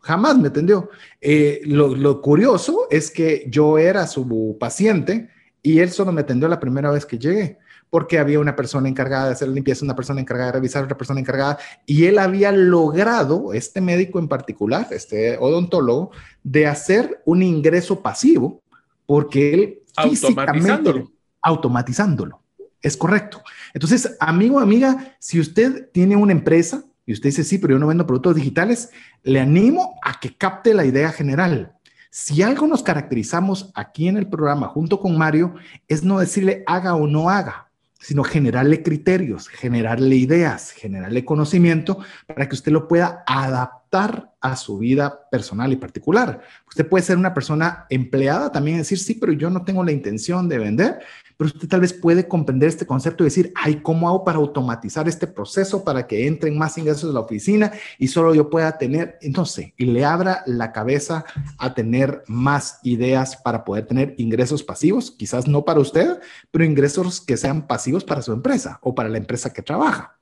[0.00, 0.90] Jamás me atendió.
[1.18, 5.30] Eh, lo, lo curioso es que yo era su paciente
[5.62, 7.58] y él solo me atendió la primera vez que llegué
[7.94, 10.96] porque había una persona encargada de hacer la limpieza, una persona encargada de revisar, otra
[10.96, 16.10] persona encargada, y él había logrado, este médico en particular, este odontólogo,
[16.42, 18.64] de hacer un ingreso pasivo,
[19.06, 21.12] porque él automatizándolo.
[21.40, 22.42] automatizándolo.
[22.82, 23.40] Es correcto.
[23.72, 27.86] Entonces, amigo, amiga, si usted tiene una empresa y usted dice, sí, pero yo no
[27.86, 28.90] vendo productos digitales,
[29.22, 31.76] le animo a que capte la idea general.
[32.10, 35.54] Si algo nos caracterizamos aquí en el programa junto con Mario,
[35.86, 37.63] es no decirle haga o no haga
[38.04, 44.78] sino generarle criterios, generarle ideas, generarle conocimiento para que usted lo pueda adaptar a su
[44.78, 46.40] vida personal y particular.
[46.68, 50.48] Usted puede ser una persona empleada, también decir, sí, pero yo no tengo la intención
[50.48, 50.98] de vender,
[51.36, 55.08] pero usted tal vez puede comprender este concepto y decir, ay, ¿cómo hago para automatizar
[55.08, 59.18] este proceso para que entren más ingresos a la oficina y solo yo pueda tener,
[59.20, 61.24] entonces, y le abra la cabeza
[61.58, 67.20] a tener más ideas para poder tener ingresos pasivos, quizás no para usted, pero ingresos
[67.20, 70.16] que sean pasivos para su empresa o para la empresa que trabaja.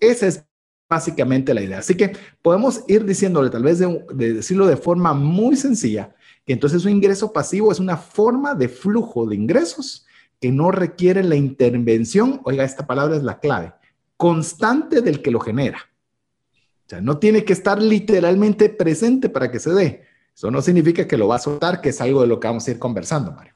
[0.00, 0.45] Esa es
[0.88, 1.78] básicamente la idea.
[1.78, 6.52] Así que podemos ir diciéndole, tal vez de, de decirlo de forma muy sencilla, que
[6.52, 10.06] entonces un ingreso pasivo es una forma de flujo de ingresos
[10.40, 13.72] que no requiere la intervención, oiga, esta palabra es la clave,
[14.16, 15.78] constante del que lo genera.
[16.86, 20.04] O sea, no tiene que estar literalmente presente para que se dé.
[20.34, 22.68] Eso no significa que lo va a soltar, que es algo de lo que vamos
[22.68, 23.54] a ir conversando, Mario.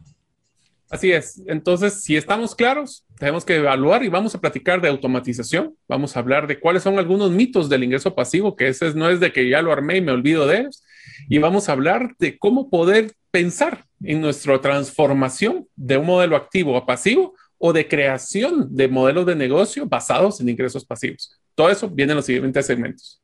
[0.90, 1.40] Así es.
[1.46, 5.76] Entonces, si estamos claros, tenemos que evaluar y vamos a platicar de automatización.
[5.88, 9.20] Vamos a hablar de cuáles son algunos mitos del ingreso pasivo, que ese no es
[9.20, 10.82] de que ya lo armé y me olvido de ellos.
[11.28, 16.76] Y vamos a hablar de cómo poder pensar en nuestra transformación de un modelo activo
[16.76, 21.38] a pasivo o de creación de modelos de negocio basados en ingresos pasivos.
[21.54, 23.19] Todo eso viene en los siguientes segmentos.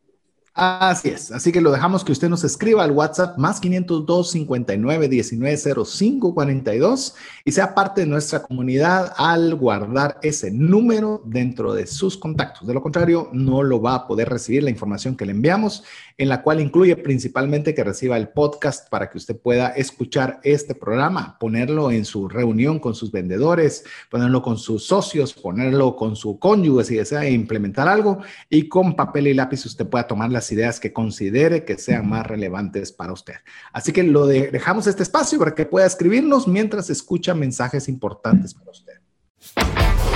[0.58, 5.06] Así es, así que lo dejamos que usted nos escriba al WhatsApp más 502 59
[5.06, 7.14] 19 05 42
[7.44, 12.66] y sea parte de nuestra comunidad al guardar ese número dentro de sus contactos.
[12.66, 15.84] De lo contrario, no lo va a poder recibir la información que le enviamos
[16.18, 20.74] en la cual incluye principalmente que reciba el podcast para que usted pueda escuchar este
[20.74, 26.38] programa, ponerlo en su reunión con sus vendedores, ponerlo con sus socios, ponerlo con su
[26.38, 30.80] cónyuge si desea implementar algo y con papel y lápiz usted pueda tomar las ideas
[30.80, 33.34] que considere que sean más relevantes para usted.
[33.72, 38.70] Así que lo dejamos este espacio para que pueda escribirnos mientras escucha mensajes importantes para
[38.70, 40.15] usted.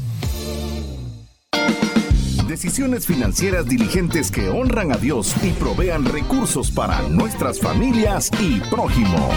[2.51, 9.29] Decisiones financieras diligentes que honran a Dios y provean recursos para nuestras familias y prójimo.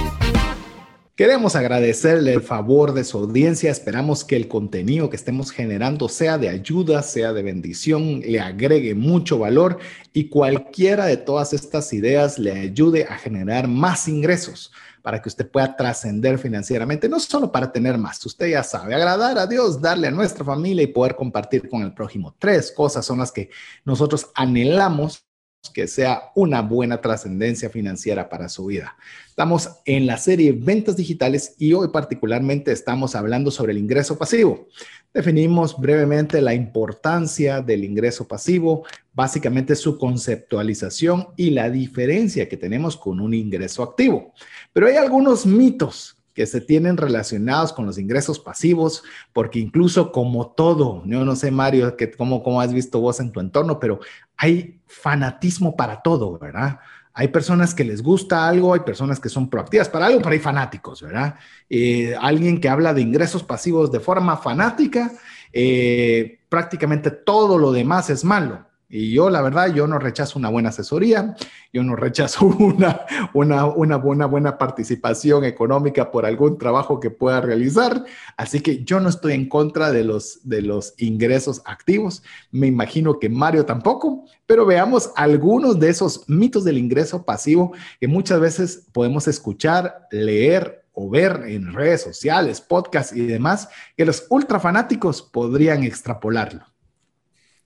[1.15, 3.71] Queremos agradecerle el favor de su audiencia.
[3.71, 8.97] Esperamos que el contenido que estemos generando sea de ayuda, sea de bendición, le agregue
[8.97, 9.79] mucho valor
[10.13, 14.73] y cualquiera de todas estas ideas le ayude a generar más ingresos
[15.05, 19.37] para que usted pueda trascender financieramente, no solo para tener más, usted ya sabe, agradar
[19.37, 22.35] a Dios, darle a nuestra familia y poder compartir con el prójimo.
[22.39, 23.51] Tres cosas son las que
[23.85, 25.27] nosotros anhelamos
[25.75, 28.97] que sea una buena trascendencia financiera para su vida.
[29.29, 34.69] Estamos en la serie Ventas Digitales y hoy particularmente estamos hablando sobre el ingreso pasivo.
[35.15, 42.97] Definimos brevemente la importancia del ingreso pasivo, básicamente su conceptualización y la diferencia que tenemos
[42.97, 44.35] con un ingreso activo.
[44.73, 50.49] Pero hay algunos mitos que se tienen relacionados con los ingresos pasivos, porque incluso como
[50.49, 54.01] todo, yo no sé Mario, que cómo, cómo has visto vos en tu entorno, pero
[54.37, 56.81] hay fanatismo para todo, ¿verdad?
[57.15, 60.41] Hay personas que les gusta algo, hay personas que son proactivas para algo, pero hay
[60.41, 61.37] fanáticos, ¿verdad?
[61.71, 65.13] Eh, alguien que habla de ingresos pasivos de forma fanática,
[65.53, 68.67] eh, prácticamente todo lo demás es malo.
[68.89, 71.35] Y yo, la verdad, yo no rechazo una buena asesoría,
[71.73, 73.01] yo no rechazo una,
[73.33, 78.05] una, una buena, buena participación económica por algún trabajo que pueda realizar.
[78.37, 82.23] Así que yo no estoy en contra de los, de los ingresos activos.
[82.51, 88.09] Me imagino que Mario tampoco, pero veamos algunos de esos mitos del ingreso pasivo que
[88.09, 94.27] muchas veces podemos escuchar, leer o ver en redes sociales, podcasts y demás, que los
[94.31, 96.74] ultra fanáticos podrían extrapolarlo.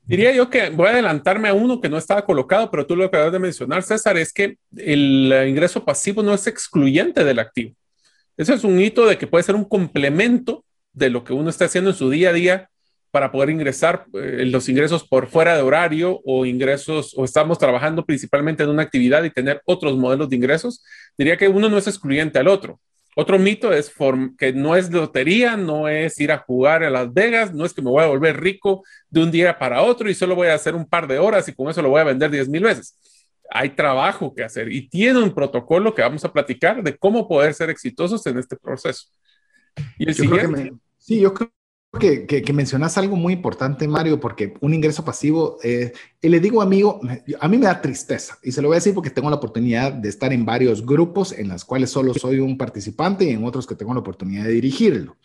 [0.09, 3.05] Diría yo que voy a adelantarme a uno que no estaba colocado, pero tú lo
[3.05, 7.75] acabas de mencionar, César, es que el ingreso pasivo no es excluyente del activo.
[8.39, 11.67] Eso es un hito de que puede ser un complemento de lo que uno está
[11.67, 12.71] haciendo en su día a día
[13.11, 18.07] para poder ingresar eh, los ingresos por fuera de horario o ingresos, o estamos trabajando
[18.07, 20.83] principalmente en una actividad y tener otros modelos de ingresos.
[21.19, 22.81] Diría que uno no es excluyente al otro.
[23.21, 23.93] Otro mito es
[24.39, 27.83] que no es lotería, no es ir a jugar a Las Vegas, no es que
[27.83, 30.77] me voy a volver rico de un día para otro y solo voy a hacer
[30.77, 32.97] un par de horas y con eso lo voy a vender 10 mil veces.
[33.51, 37.55] Hay trabajo que hacer y tiene un protocolo que vamos a platicar de cómo poder
[37.55, 39.09] ser exitosos en este proceso.
[39.99, 40.75] Y el siguiente.
[40.99, 41.51] sí, yo creo
[41.99, 47.01] que, mencionas algo muy importante, Mario, porque un ingreso pasivo, eh, y le digo amigo,
[47.41, 49.93] a mí me da tristeza, y se lo voy a decir porque tengo la oportunidad
[49.93, 53.67] de estar en varios grupos en los cuales solo soy un participante y en otros
[53.67, 55.17] que tengo la oportunidad de dirigirlo.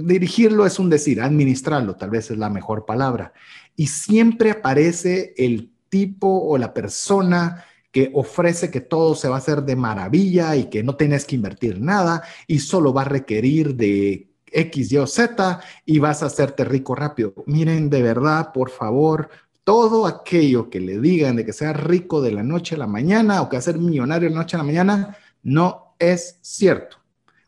[0.00, 3.32] Dirigirlo es un decir, administrarlo tal vez es la mejor palabra.
[3.76, 9.38] Y siempre aparece el tipo o la persona que ofrece que todo se va a
[9.38, 13.74] hacer de maravilla y que no tienes que invertir nada y solo va a requerir
[13.74, 17.34] de X, Y o Z y vas a hacerte rico rápido.
[17.46, 19.28] Miren, de verdad, por favor,
[19.64, 23.42] todo aquello que le digan de que sea rico de la noche a la mañana
[23.42, 26.96] o que va a ser millonario de la noche a la mañana, no es cierto.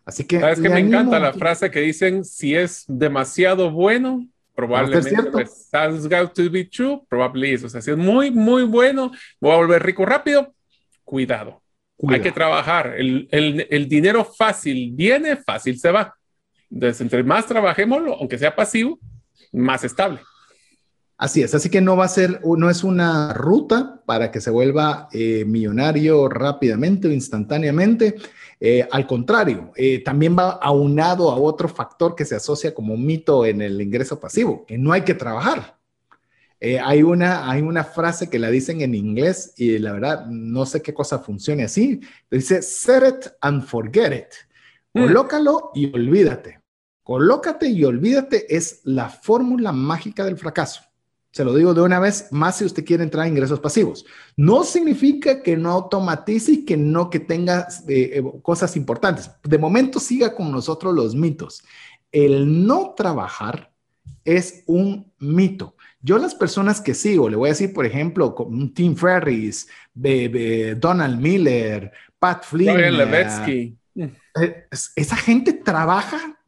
[0.04, 0.40] Así que...
[0.40, 6.08] ¿Sabes que me encanta la frase que dicen, si es demasiado bueno, probablemente pues, has
[6.08, 9.82] got to be true, probablemente O sea, si es muy, muy bueno, voy a volver
[9.82, 10.54] rico rápido,
[11.04, 11.62] cuidado.
[12.08, 12.94] Hay que trabajar.
[12.96, 16.12] El, el, el dinero fácil viene, fácil se va.
[16.72, 18.98] Entonces, entre más trabajémoslo, aunque sea pasivo,
[19.52, 20.20] más estable.
[21.18, 24.50] Así es, así que no va a ser, no es una ruta para que se
[24.50, 28.16] vuelva eh, millonario rápidamente o instantáneamente.
[28.58, 33.46] Eh, al contrario, eh, también va aunado a otro factor que se asocia como mito
[33.46, 35.76] en el ingreso pasivo, que no hay que trabajar.
[36.60, 40.80] hay, una, hay una frase que la dicen en inglés y la verdad no sé
[40.82, 42.00] qué cosa funcione así.
[42.30, 44.34] Dice, set it and forget it.
[44.94, 45.02] Mm.
[45.02, 46.61] Colócalo y olvídate.
[47.12, 50.80] Colócate y olvídate es la fórmula mágica del fracaso.
[51.30, 54.06] Se lo digo de una vez, más si usted quiere entrar a ingresos pasivos.
[54.34, 59.30] No significa que no automatice y que no que tenga eh, eh, cosas importantes.
[59.42, 61.62] De momento siga con nosotros los mitos.
[62.10, 63.70] El no trabajar
[64.24, 65.76] es un mito.
[66.00, 68.34] Yo las personas que sigo, le voy a decir, por ejemplo,
[68.74, 72.70] Tim Ferris, Donald Miller, Pat Flynn.
[73.94, 76.38] Eh, esa gente trabaja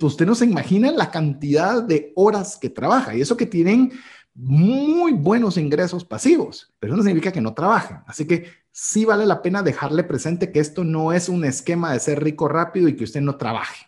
[0.00, 3.92] usted no se imagina la cantidad de horas que trabaja y eso que tienen
[4.34, 7.98] muy buenos ingresos pasivos, pero eso no significa que no trabajen.
[8.06, 12.00] Así que sí vale la pena dejarle presente que esto no es un esquema de
[12.00, 13.86] ser rico rápido y que usted no trabaje.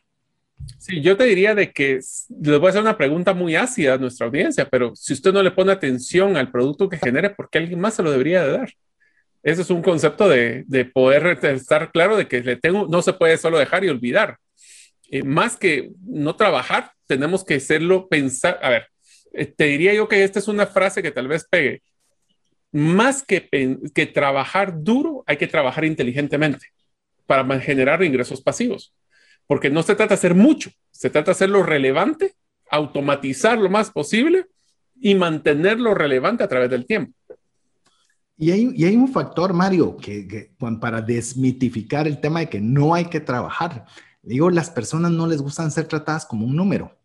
[0.78, 3.98] Sí, yo te diría de que les voy a hacer una pregunta muy ácida a
[3.98, 7.58] nuestra audiencia, pero si usted no le pone atención al producto que genere, ¿por qué
[7.58, 8.72] alguien más se lo debería de dar?
[9.42, 13.12] Ese es un concepto de, de poder estar claro de que le tengo, no se
[13.12, 14.38] puede solo dejar y olvidar.
[15.14, 18.58] Eh, más que no trabajar, tenemos que hacerlo pensar.
[18.60, 18.88] A ver,
[19.32, 21.84] eh, te diría yo que esta es una frase que tal vez pegue.
[22.72, 23.48] Más que,
[23.94, 26.66] que trabajar duro, hay que trabajar inteligentemente
[27.26, 28.92] para generar ingresos pasivos.
[29.46, 32.34] Porque no se trata de hacer mucho, se trata de hacerlo relevante,
[32.68, 34.46] automatizar lo más posible
[35.00, 37.12] y mantenerlo relevante a través del tiempo.
[38.36, 40.50] Y hay, un factor, Mario, que,
[40.80, 43.86] para desmitificar el tema de que no hay que trabajar.
[44.24, 46.96] Digo, las personas no les gustan ser tratadas como un número.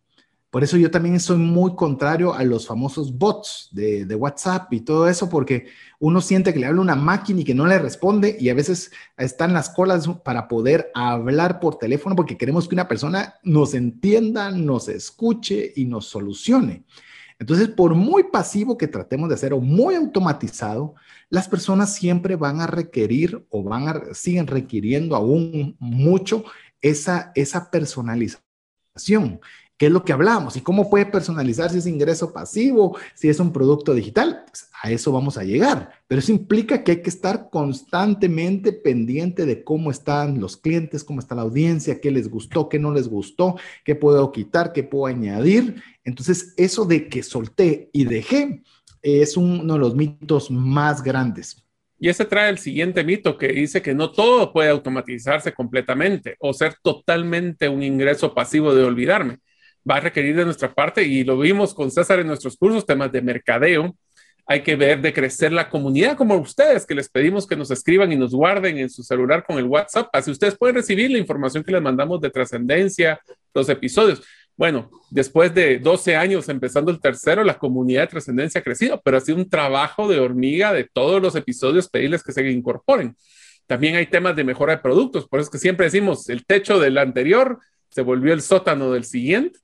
[0.49, 4.81] Por eso yo también soy muy contrario a los famosos bots de, de, WhatsApp y
[4.81, 5.67] todo eso, porque
[5.99, 8.89] uno siente que le habla una máquina y que no le responde y a veces
[9.15, 14.49] están las colas para poder hablar por teléfono porque queremos que una persona nos entienda,
[14.49, 16.83] nos escuche y nos solucione.
[17.39, 20.95] Entonces, por muy pasivo que tratemos de hacer o muy automatizado,
[21.29, 26.43] las personas siempre van a requerir o van a, siguen requiriendo aún mucho
[26.81, 29.39] esa, esa personalización.
[29.79, 30.57] ¿Qué es lo que hablamos?
[30.57, 34.43] ¿Y cómo puede personalizar si es ingreso pasivo, si es un producto digital?
[34.45, 35.91] Pues a eso vamos a llegar.
[36.05, 41.21] Pero eso implica que hay que estar constantemente pendiente de cómo están los clientes, cómo
[41.21, 43.55] está la audiencia, qué les gustó, qué no les gustó,
[43.85, 45.81] qué puedo quitar, qué puedo añadir.
[46.03, 48.63] Entonces, eso de que solté y dejé
[49.01, 51.63] es uno de los mitos más grandes.
[51.99, 56.53] Y ese trae el siguiente mito que dice que no todo puede automatizarse completamente o
[56.53, 59.39] ser totalmente un ingreso pasivo de olvidarme
[59.89, 63.11] va a requerir de nuestra parte, y lo vimos con César en nuestros cursos, temas
[63.11, 63.95] de mercadeo.
[64.45, 68.11] Hay que ver de crecer la comunidad como ustedes, que les pedimos que nos escriban
[68.11, 71.63] y nos guarden en su celular con el WhatsApp, así ustedes pueden recibir la información
[71.63, 73.19] que les mandamos de trascendencia,
[73.53, 74.23] los episodios.
[74.59, 79.15] Bueno, después de 12 años, empezando el tercero, la comunidad de trascendencia ha crecido, pero
[79.15, 83.15] ha sido un trabajo de hormiga de todos los episodios, pedirles que se incorporen.
[83.67, 86.77] También hay temas de mejora de productos, por eso es que siempre decimos, el techo
[86.77, 89.57] del anterior se volvió el sótano del siguiente.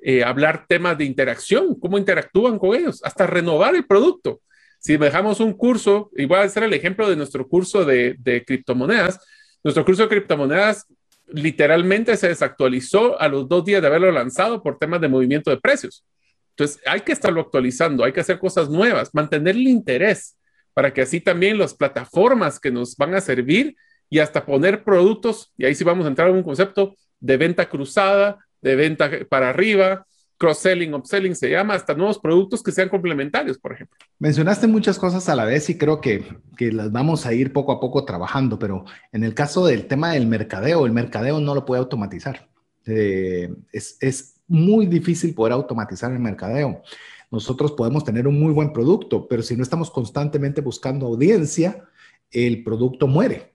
[0.00, 4.40] Eh, hablar temas de interacción, cómo interactúan con ellos, hasta renovar el producto.
[4.80, 8.44] Si dejamos un curso, y voy a hacer el ejemplo de nuestro curso de, de
[8.44, 9.20] criptomonedas,
[9.62, 10.88] nuestro curso de criptomonedas
[11.32, 15.58] literalmente se desactualizó a los dos días de haberlo lanzado por temas de movimiento de
[15.58, 16.04] precios.
[16.50, 20.36] Entonces, hay que estarlo actualizando, hay que hacer cosas nuevas, mantener el interés
[20.74, 23.76] para que así también las plataformas que nos van a servir
[24.08, 27.68] y hasta poner productos, y ahí sí vamos a entrar en un concepto de venta
[27.68, 30.06] cruzada, de venta para arriba,
[30.42, 33.96] cross-selling, upselling se llama, hasta nuevos productos que sean complementarios, por ejemplo.
[34.18, 36.24] Mencionaste muchas cosas a la vez y creo que,
[36.56, 40.14] que, las vamos a ir poco a poco trabajando, pero en el caso del tema
[40.14, 42.48] del mercadeo, el mercadeo no lo puede automatizar.
[42.86, 46.82] Eh, es, es muy difícil poder automatizar el mercadeo.
[47.30, 51.84] Nosotros podemos tener un muy buen producto, pero si no estamos constantemente buscando audiencia,
[52.32, 53.52] el producto muere.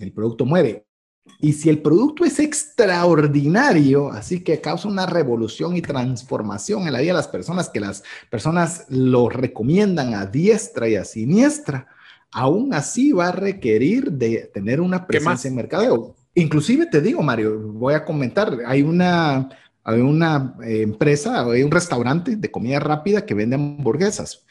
[0.00, 0.83] El producto muere.
[1.40, 7.00] Y si el producto es extraordinario, así que causa una revolución y transformación en la
[7.00, 11.88] vida de las personas, que las personas lo recomiendan a diestra y a siniestra,
[12.30, 16.14] aún así va a requerir de tener una presencia en mercadeo.
[16.34, 19.48] Inclusive te digo, Mario, voy a comentar, hay una,
[19.82, 24.44] hay una eh, empresa, hay un restaurante de comida rápida que vende hamburguesas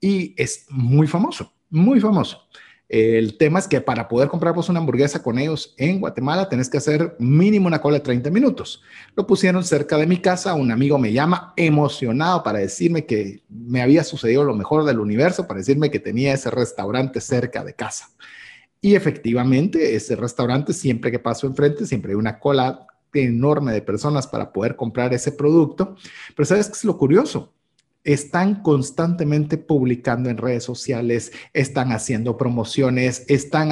[0.00, 2.46] y es muy famoso, muy famoso.
[2.90, 6.78] El tema es que para poder comprar una hamburguesa con ellos en Guatemala tenés que
[6.78, 8.82] hacer mínimo una cola de 30 minutos.
[9.14, 13.80] Lo pusieron cerca de mi casa, un amigo me llama emocionado para decirme que me
[13.80, 18.10] había sucedido lo mejor del universo, para decirme que tenía ese restaurante cerca de casa.
[18.80, 24.26] Y efectivamente, ese restaurante, siempre que paso enfrente, siempre hay una cola enorme de personas
[24.26, 25.94] para poder comprar ese producto.
[26.34, 27.52] Pero ¿sabes qué es lo curioso?
[28.04, 33.70] Están constantemente publicando en redes sociales, están haciendo promociones, están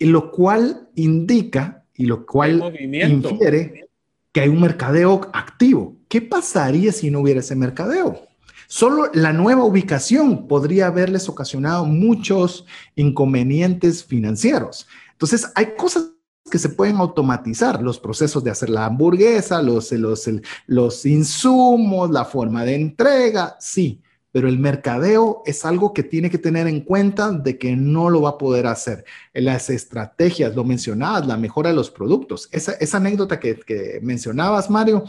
[0.00, 3.88] lo cual indica y lo cual infiere
[4.32, 5.96] que hay un mercadeo activo.
[6.08, 8.26] ¿Qué pasaría si no hubiera ese mercadeo?
[8.66, 14.86] Solo la nueva ubicación podría haberles ocasionado muchos inconvenientes financieros.
[15.12, 16.12] Entonces, hay cosas
[16.50, 20.28] que se pueden automatizar, los procesos de hacer la hamburguesa, los, los,
[20.66, 26.38] los insumos, la forma de entrega, sí, pero el mercadeo es algo que tiene que
[26.38, 29.04] tener en cuenta de que no lo va a poder hacer.
[29.32, 32.48] Las estrategias, lo mencionabas, la mejora de los productos.
[32.52, 35.04] Esa, esa anécdota que, que, mencionabas, Mario,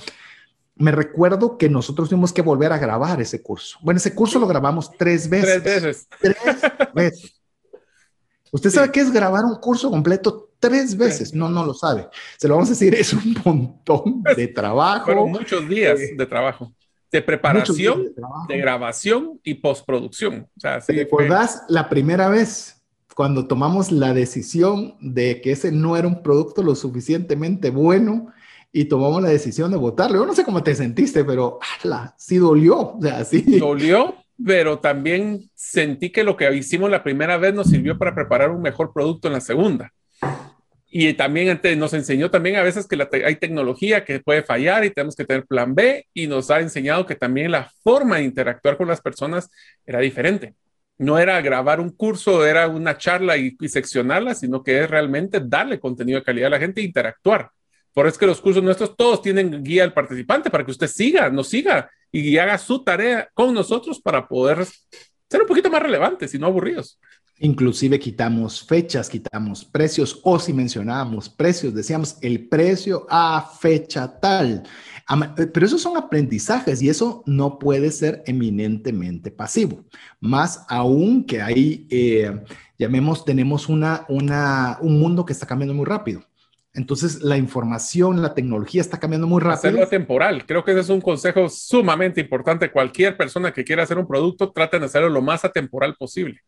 [0.75, 3.77] me recuerdo que nosotros tuvimos que volver a grabar ese curso.
[3.81, 5.61] Bueno, ese curso lo grabamos tres veces.
[5.61, 6.07] Tres veces.
[6.19, 6.35] Tres
[6.93, 7.40] veces.
[8.51, 11.33] ¿Usted sabe qué es grabar un curso completo tres veces?
[11.33, 12.07] No, no lo sabe.
[12.37, 15.05] Se lo vamos a decir, es un montón de trabajo.
[15.05, 16.71] Fueron muchos días eh, de trabajo,
[17.11, 18.13] de preparación,
[18.47, 20.47] de, grabación y postproducción.
[20.55, 22.81] O sea, ¿Te recordás la primera vez
[23.15, 28.33] cuando tomamos la decisión de que ese no era un producto lo suficientemente bueno
[28.73, 30.19] y tomamos la decisión de votarlo.
[30.19, 32.95] Yo no sé cómo te sentiste, pero ala, sí dolió.
[32.95, 33.59] O sea, sí.
[33.59, 34.15] Dolió,
[34.45, 38.61] pero también sentí que lo que hicimos la primera vez nos sirvió para preparar un
[38.61, 39.91] mejor producto en la segunda.
[40.93, 45.15] Y también nos enseñó también a veces que hay tecnología que puede fallar y tenemos
[45.15, 48.89] que tener plan B y nos ha enseñado que también la forma de interactuar con
[48.89, 49.49] las personas
[49.85, 50.53] era diferente.
[50.97, 55.79] No era grabar un curso, era una charla y, seccionarla, sino que es realmente darle
[55.79, 57.49] contenido de calidad a la gente e interactuar.
[57.93, 60.87] Por eso es que los cursos nuestros todos tienen guía al participante para que usted
[60.87, 64.65] siga, nos siga y haga su tarea con nosotros para poder
[65.29, 66.99] ser un poquito más relevantes y no aburridos.
[67.43, 74.61] Inclusive quitamos fechas, quitamos precios o si mencionábamos precios, decíamos el precio a fecha tal.
[75.37, 79.83] Eh, pero esos son aprendizajes y eso no puede ser eminentemente pasivo.
[80.19, 82.43] Más aún que ahí, eh,
[82.77, 86.21] llamemos, tenemos una, una, un mundo que está cambiando muy rápido.
[86.73, 89.57] Entonces, la información, la tecnología está cambiando muy rápido.
[89.57, 90.45] Hacerlo temporal.
[90.45, 92.71] Creo que ese es un consejo sumamente importante.
[92.71, 96.39] Cualquier persona que quiera hacer un producto, traten de hacerlo lo más atemporal posible.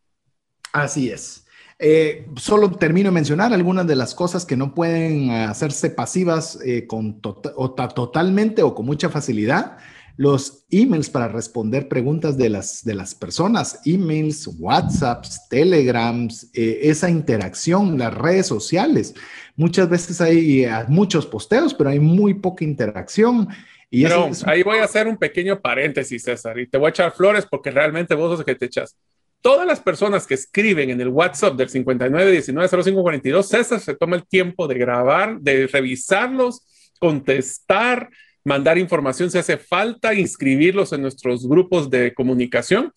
[0.72, 1.46] Así es.
[1.80, 6.88] Eh, solo termino de mencionar algunas de las cosas que no pueden hacerse pasivas eh,
[6.88, 9.78] con tota-, o totalmente o con mucha facilidad.
[10.16, 17.10] Los emails para responder preguntas de las, de las personas, emails, WhatsApps, Telegrams, eh, esa
[17.10, 19.16] interacción, las redes sociales.
[19.56, 23.48] Muchas veces hay muchos posteos, pero hay muy poca interacción.
[23.90, 27.12] Y pero ahí voy a hacer un pequeño paréntesis, César, y te voy a echar
[27.14, 28.98] flores porque realmente vos sos el que te echas
[29.44, 34.68] todas las personas que escriben en el WhatsApp del 59190542, César se toma el tiempo
[34.68, 36.62] de grabar, de revisarlos,
[36.98, 38.10] contestar,
[38.46, 42.92] mandar información si hace falta, inscribirlos en nuestros grupos de comunicación.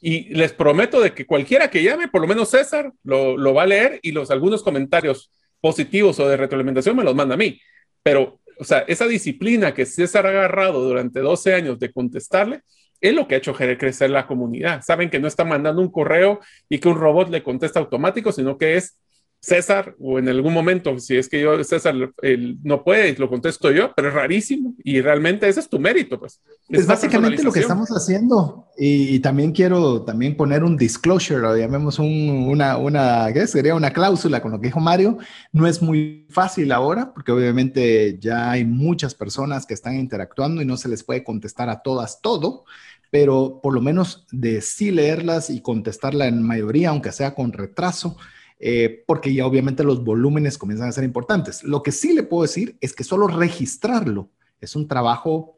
[0.00, 3.64] Y les prometo de que cualquiera que llame, por lo menos César, lo, lo va
[3.64, 5.30] a leer y los algunos comentarios
[5.60, 7.60] positivos o de retroalimentación me los manda a mí.
[8.02, 12.62] Pero, o sea, esa disciplina que César ha agarrado durante 12 años de contestarle,
[13.00, 14.82] es lo que ha hecho crecer la comunidad.
[14.82, 18.58] Saben que no está mandando un correo y que un robot le contesta automático, sino
[18.58, 18.98] que es
[19.42, 21.94] César, o en algún momento, si es que yo, César,
[22.62, 26.42] no puede, lo contesto yo, pero es rarísimo y realmente ese es tu mérito, pues.
[26.68, 31.98] Es, básicamente lo que estamos haciendo y, también quiero también poner un disclosure, o llamemos
[31.98, 33.74] una, una, ¿qué sería?
[33.74, 35.16] Una cláusula con lo que dijo Mario.
[35.52, 40.66] No es muy fácil ahora porque obviamente ya hay muchas personas que están interactuando y
[40.66, 42.64] no se les puede contestar a todas todo
[43.10, 48.16] pero por lo menos de sí leerlas y contestarla en mayoría, aunque sea con retraso,
[48.62, 51.64] eh, porque ya obviamente los volúmenes comienzan a ser importantes.
[51.64, 54.28] Lo que sí le puedo decir es que solo registrarlo
[54.60, 55.56] es un trabajo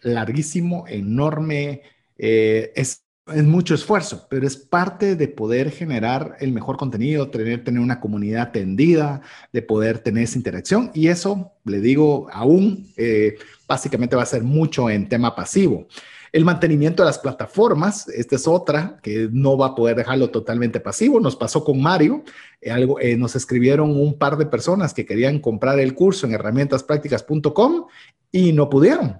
[0.00, 1.82] larguísimo, enorme,
[2.16, 3.02] eh, es,
[3.42, 8.42] mucho esfuerzo, pero es parte de poder generar el mejor contenido, tener, tener una comunidad
[8.42, 9.20] atendida,
[9.52, 10.92] de poder tener esa interacción.
[10.94, 13.36] Y eso, le digo, aún eh,
[13.66, 15.88] básicamente va a ser mucho en tema pasivo.
[16.36, 20.80] El mantenimiento de las plataformas, esta es otra que no va a poder dejarlo totalmente
[20.80, 21.18] pasivo.
[21.18, 22.24] Nos pasó con Mario,
[22.60, 26.34] eh, algo, eh, nos escribieron un par de personas que querían comprar el curso en
[26.34, 27.86] herramientasprácticas.com
[28.30, 29.18] y no pudieron.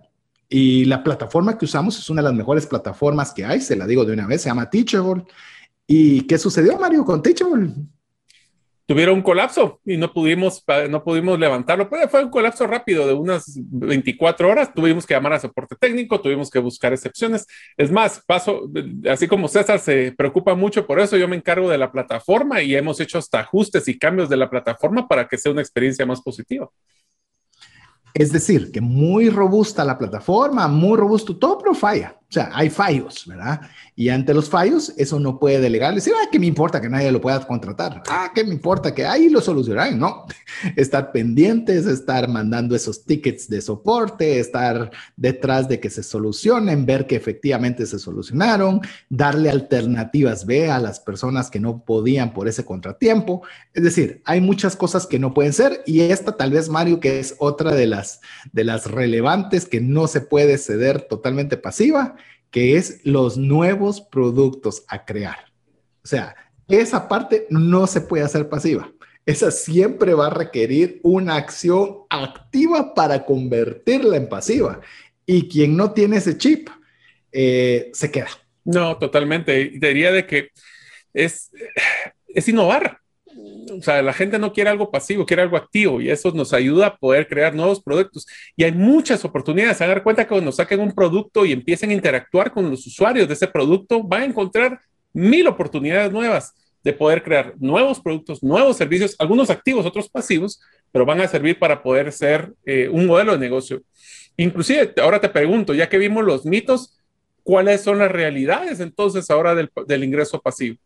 [0.50, 3.86] Y la plataforma que usamos es una de las mejores plataformas que hay, se la
[3.86, 5.24] digo de una vez, se llama Teachable.
[5.86, 7.72] ¿Y qué sucedió, Mario, con Teachable?
[8.86, 11.88] Tuvieron un colapso y no pudimos, no pudimos levantarlo.
[11.90, 14.72] Pues fue un colapso rápido de unas 24 horas.
[14.72, 17.46] Tuvimos que llamar a soporte técnico, tuvimos que buscar excepciones.
[17.76, 18.70] Es más, paso,
[19.10, 22.76] así como César se preocupa mucho por eso, yo me encargo de la plataforma y
[22.76, 26.20] hemos hecho hasta ajustes y cambios de la plataforma para que sea una experiencia más
[26.22, 26.70] positiva.
[28.14, 32.18] Es decir, que muy robusta la plataforma, muy robusto todo, pero falla.
[32.28, 33.60] O sea, hay fallos, ¿verdad?
[33.94, 35.94] Y ante los fallos, eso no puede delegar.
[35.94, 38.02] Decir, ah, ¿qué me importa que nadie lo pueda contratar?
[38.08, 39.96] Ah, ¿qué me importa que ahí lo solucionarán?
[39.96, 40.26] No,
[40.76, 47.06] estar pendientes, estar mandando esos tickets de soporte, estar detrás de que se solucionen, ver
[47.06, 52.64] que efectivamente se solucionaron, darle alternativas B a las personas que no podían por ese
[52.64, 53.42] contratiempo.
[53.72, 57.20] Es decir, hay muchas cosas que no pueden ser y esta tal vez, Mario, que
[57.20, 58.20] es otra de las,
[58.52, 62.15] de las relevantes que no se puede ceder totalmente pasiva
[62.56, 65.36] que es los nuevos productos a crear.
[66.02, 66.34] O sea,
[66.68, 68.90] esa parte no se puede hacer pasiva.
[69.26, 74.80] Esa siempre va a requerir una acción activa para convertirla en pasiva.
[75.26, 76.70] Y quien no tiene ese chip,
[77.30, 78.30] eh, se queda.
[78.64, 79.72] No, totalmente.
[79.74, 80.48] Diría de que
[81.12, 81.50] es,
[82.26, 83.00] es innovar
[83.78, 86.86] o sea, la gente no quiere algo pasivo, quiere algo activo y eso nos ayuda
[86.86, 88.26] a poder crear nuevos productos.
[88.56, 89.80] Y hay muchas oportunidades.
[89.80, 93.28] A dar cuenta que cuando saquen un producto y empiecen a interactuar con los usuarios
[93.28, 94.80] de ese producto, van a encontrar
[95.12, 100.60] mil oportunidades nuevas de poder crear nuevos productos, nuevos servicios, algunos activos, otros pasivos,
[100.92, 103.82] pero van a servir para poder ser eh, un modelo de negocio.
[104.36, 106.96] Inclusive, ahora te pregunto, ya que vimos los mitos,
[107.42, 110.76] ¿cuáles son las realidades entonces ahora del, del ingreso pasivo?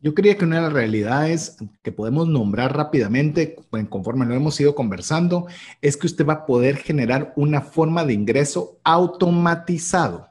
[0.00, 3.56] Yo creía que una de las realidades que podemos nombrar rápidamente,
[3.88, 5.46] conforme lo hemos ido conversando,
[5.82, 10.28] es que usted va a poder generar una forma de ingreso automatizado.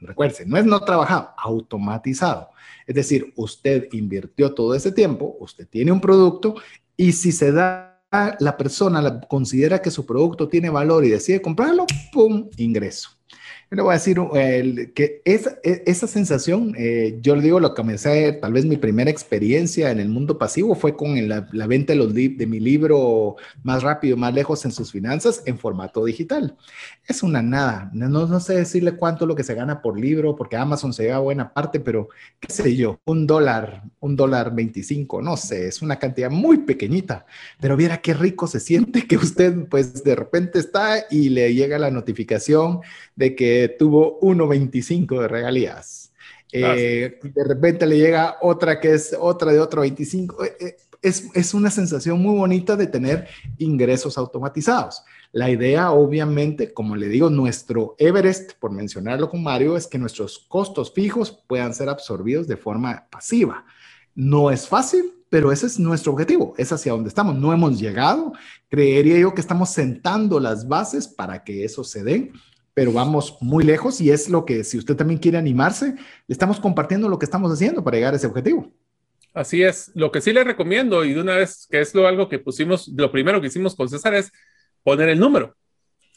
[0.00, 2.50] Recuerde, no es no trabajado, automatizado.
[2.84, 6.56] Es decir, usted invirtió todo ese tiempo, usted tiene un producto
[6.96, 8.02] y si se da
[8.40, 12.48] la persona considera que su producto tiene valor y decide comprarlo, ¡pum!
[12.56, 13.15] Ingreso.
[13.68, 14.20] Yo le voy a decir
[14.94, 19.10] que esa, e, esa sensación, eh, yo le digo, lo comencé, tal vez mi primera
[19.10, 23.82] experiencia en el mundo pasivo fue con la, venta de, los de mi libro Más
[23.82, 26.56] rápido, más lejos en sus finanzas en formato digital.
[27.08, 30.56] Es una nada, no, no sé decirle cuánto lo que se gana por libro, porque
[30.56, 32.08] Amazon se lleva buena parte, pero
[32.38, 37.26] qué sé yo, un dólar, un dólar 25, no sé, es una cantidad muy pequeñita,
[37.60, 41.80] pero viera qué rico se siente que usted pues de repente está y le llega
[41.80, 42.80] la notificación
[43.16, 46.12] de que tuvo 1.25 de regalías.
[46.52, 50.44] Eh, de repente le llega otra que es otra de otro 25.
[50.44, 55.02] Eh, eh, es, es, una sensación muy bonita de tener ingresos automatizados.
[55.32, 60.38] La idea, obviamente, como le digo, nuestro Everest, por mencionarlo con Mario, es que nuestros
[60.38, 63.66] costos fijos puedan ser absorbidos de forma pasiva.
[64.14, 67.36] No es fácil, pero ese es nuestro objetivo, es hacia donde estamos.
[67.36, 68.32] No hemos llegado,
[68.68, 72.32] creería yo que estamos sentando las bases para que eso se dé
[72.76, 76.60] pero vamos muy lejos y es lo que, si usted también quiere animarse, le estamos
[76.60, 78.70] compartiendo lo que estamos haciendo para llegar a ese objetivo.
[79.32, 79.90] Así es.
[79.94, 82.88] Lo que sí le recomiendo, y de una vez que es lo algo que pusimos,
[82.88, 84.30] lo primero que hicimos con César es
[84.82, 85.56] poner el número.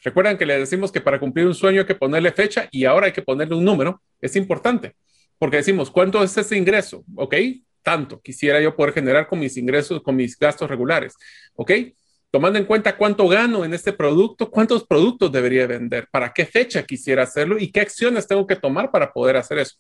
[0.04, 3.06] Recuerdan que le decimos que para cumplir un sueño hay que ponerle fecha y ahora
[3.06, 4.02] hay que ponerle un número.
[4.20, 4.98] Es importante
[5.38, 7.06] porque decimos, ¿cuánto es ese ingreso?
[7.16, 7.36] ¿Ok?
[7.82, 8.20] Tanto.
[8.20, 11.16] Quisiera yo poder generar con mis ingresos, con mis gastos regulares.
[11.56, 11.72] ¿Ok?
[12.32, 16.84] Tomando en cuenta cuánto gano en este producto, cuántos productos debería vender, para qué fecha
[16.84, 19.76] quisiera hacerlo y qué acciones tengo que tomar para poder hacer eso.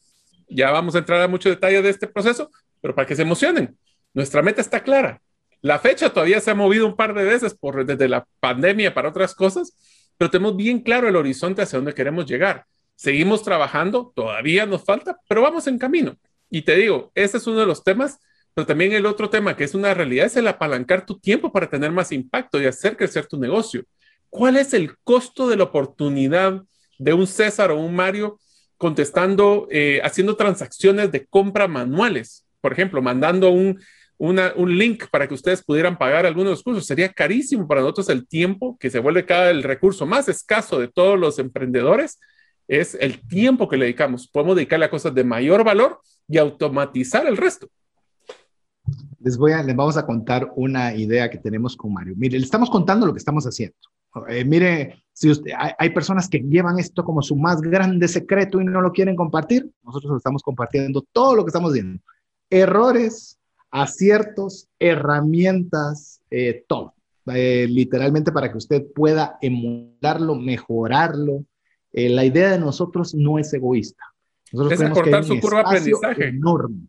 [0.47, 2.49] Ya vamos a entrar a mucho detalle de este proceso,
[2.81, 3.77] pero para que se emocionen.
[4.13, 5.21] Nuestra meta está clara.
[5.61, 9.09] La fecha todavía se ha movido un par de veces por, desde la pandemia para
[9.09, 9.77] otras cosas,
[10.17, 12.65] pero tenemos bien claro el horizonte hacia donde queremos llegar.
[12.95, 16.17] Seguimos trabajando, todavía nos falta, pero vamos en camino.
[16.49, 18.19] Y te digo, este es uno de los temas
[18.59, 21.69] pero también el otro tema que es una realidad es el apalancar tu tiempo para
[21.69, 23.85] tener más impacto y hacer crecer tu negocio.
[24.29, 26.61] ¿Cuál es el costo de la oportunidad
[26.97, 28.37] de un César o un Mario
[28.75, 32.45] contestando, eh, haciendo transacciones de compra manuales?
[32.59, 33.79] Por ejemplo, mandando un,
[34.17, 36.85] un link para que ustedes pudieran pagar algunos de los cursos.
[36.85, 40.89] Sería carísimo para nosotros el tiempo, que se vuelve cada el recurso más escaso de
[40.89, 42.19] todos los emprendedores,
[42.67, 44.27] es el tiempo que le dedicamos.
[44.27, 47.69] Podemos dedicarle a cosas de mayor valor y automatizar el resto
[49.19, 52.13] les, voy a, les vamos a contar una idea que tenemos con Mario.
[52.17, 53.77] Mire, le estamos contando lo que estamos haciendo.
[54.27, 58.65] Eh, mire, si usted, hay, personas que llevan esto como su más grande secreto y
[58.65, 62.01] no lo quieren compartir, nosotros lo estamos compartiendo todo lo que estamos viendo.
[62.49, 63.37] Errores,
[63.69, 66.95] aciertos, herramientas, eh, todo.
[67.31, 71.45] Eh, literalmente para que usted pueda emularlo, mejorarlo.
[71.91, 74.03] la idea de nosotros no es egoísta.
[74.51, 76.27] Nosotros es acortar su curva de aprendizaje.
[76.29, 76.87] Enorme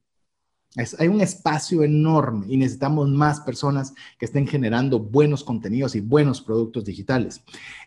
[0.99, 6.41] hay un espacio enorme y necesitamos más personas que estén generando buenos contenidos y buenos
[6.41, 7.43] productos digitales.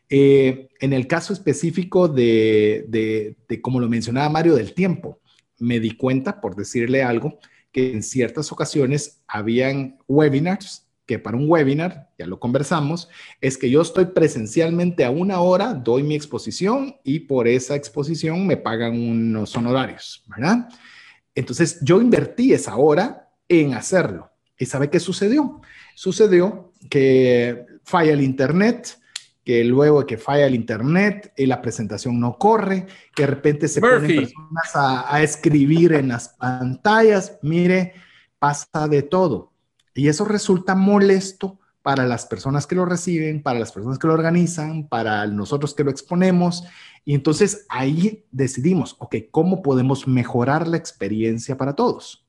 [0.10, 5.20] Eh, en el caso específico de, de, como lo mencionaba Mario, del tiempo,
[5.60, 7.40] me di cuenta, por decirle algo,
[7.72, 13.10] que en ciertas ocasiones habían webinars que para un webinar, ya lo conversamos,
[13.42, 18.48] es que yo estoy presencialmente a una hora, doy mi exposición y por esa exposición
[18.48, 20.70] me pagan unos honorarios, ¿verdad?
[21.36, 24.32] Entonces yo invertí esa hora en hacerlo.
[24.58, 25.62] ¿Y sabe qué sucedió?
[25.96, 29.00] Sucedió que falla el Internet,
[29.44, 33.82] que luego que falla el Internet, y la presentación no corre, que de repente se
[33.82, 37.40] ponen personas a, a escribir en las pantallas.
[37.42, 37.94] Mire,
[38.40, 39.52] pasa de todo.
[39.94, 44.14] Y eso resulta molesto para las personas que lo reciben, para las personas que lo
[44.14, 46.64] organizan, para nosotros que lo exponemos.
[47.06, 52.26] Y entonces ahí decidimos, ok, ¿cómo podemos mejorar la experiencia para todos?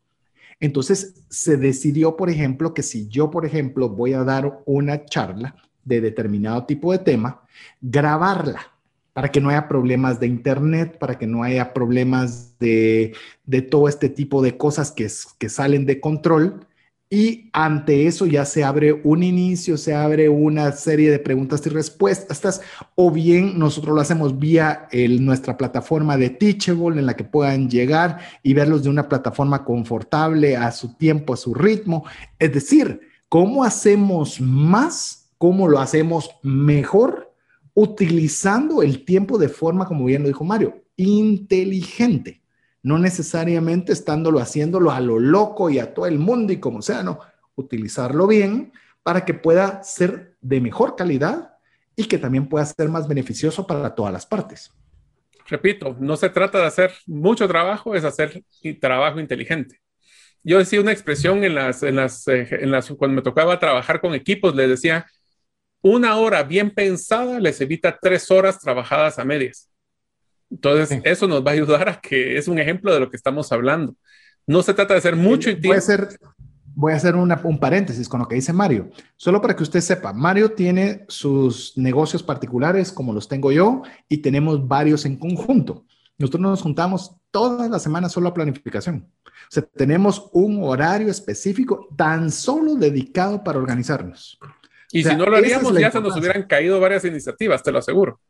[0.58, 5.54] Entonces se decidió, por ejemplo, que si yo, por ejemplo, voy a dar una charla
[5.84, 7.42] de determinado tipo de tema,
[7.80, 8.72] grabarla
[9.12, 13.88] para que no haya problemas de internet, para que no haya problemas de, de todo
[13.88, 16.66] este tipo de cosas que, que salen de control
[17.14, 21.68] y ante eso ya se abre un inicio, se abre una serie de preguntas y
[21.68, 22.60] respuestas,
[22.96, 24.88] o bien nosotros lo hacemos vía
[25.20, 30.56] nuestra plataforma de Teachable en la que puedan llegar y verlos de una plataforma confortable
[30.56, 32.04] a su tiempo, a su ritmo.
[32.40, 37.32] Es decir, ¿cómo hacemos más cómo lo hacemos mejor
[37.74, 42.40] utilizando el tiempo de forma, como bien lo dijo Mario, inteligente.
[42.84, 47.02] No necesariamente estándolo haciéndolo a lo loco y a todo el mundo y como sea,
[47.02, 47.18] no.
[47.56, 48.72] Utilizarlo bien
[49.02, 51.54] para que pueda ser de mejor calidad
[51.96, 54.72] y que también pueda ser más beneficioso para todas las partes.
[55.46, 58.44] Repito, no se trata de hacer mucho trabajo, es hacer
[58.80, 59.80] trabajo inteligente.
[60.42, 64.00] Yo decía una expresión en las, en las, eh, en las, cuando me tocaba trabajar
[64.00, 65.06] con equipos, les decía,
[65.82, 69.70] una hora bien pensada les evita tres horas trabajadas a medias.
[70.50, 73.50] Entonces, eso nos va a ayudar a que es un ejemplo de lo que estamos
[73.52, 73.96] hablando.
[74.46, 76.18] No se trata de hacer mucho y Puede ser,
[76.74, 78.90] voy a hacer un paréntesis con lo que dice Mario.
[79.16, 84.18] Solo para que usted sepa, Mario tiene sus negocios particulares como los tengo yo y
[84.18, 85.86] tenemos varios en conjunto.
[86.18, 89.10] Nosotros nos juntamos todas las semanas solo a planificación.
[89.26, 94.38] O sea, tenemos un horario específico tan solo dedicado para organizarnos.
[94.92, 98.20] Y si no lo haríamos, ya se nos hubieran caído varias iniciativas, te lo aseguro.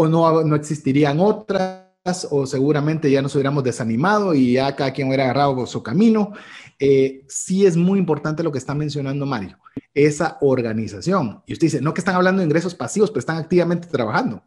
[0.00, 1.88] O no, no existirían otras
[2.30, 6.32] o seguramente ya nos hubiéramos desanimado y ya cada quien hubiera agarrado su camino.
[6.78, 9.58] Eh, sí es muy importante lo que está mencionando Mario,
[9.94, 11.42] esa organización.
[11.46, 14.42] Y usted dice, no que están hablando de ingresos pasivos, pero están activamente trabajando.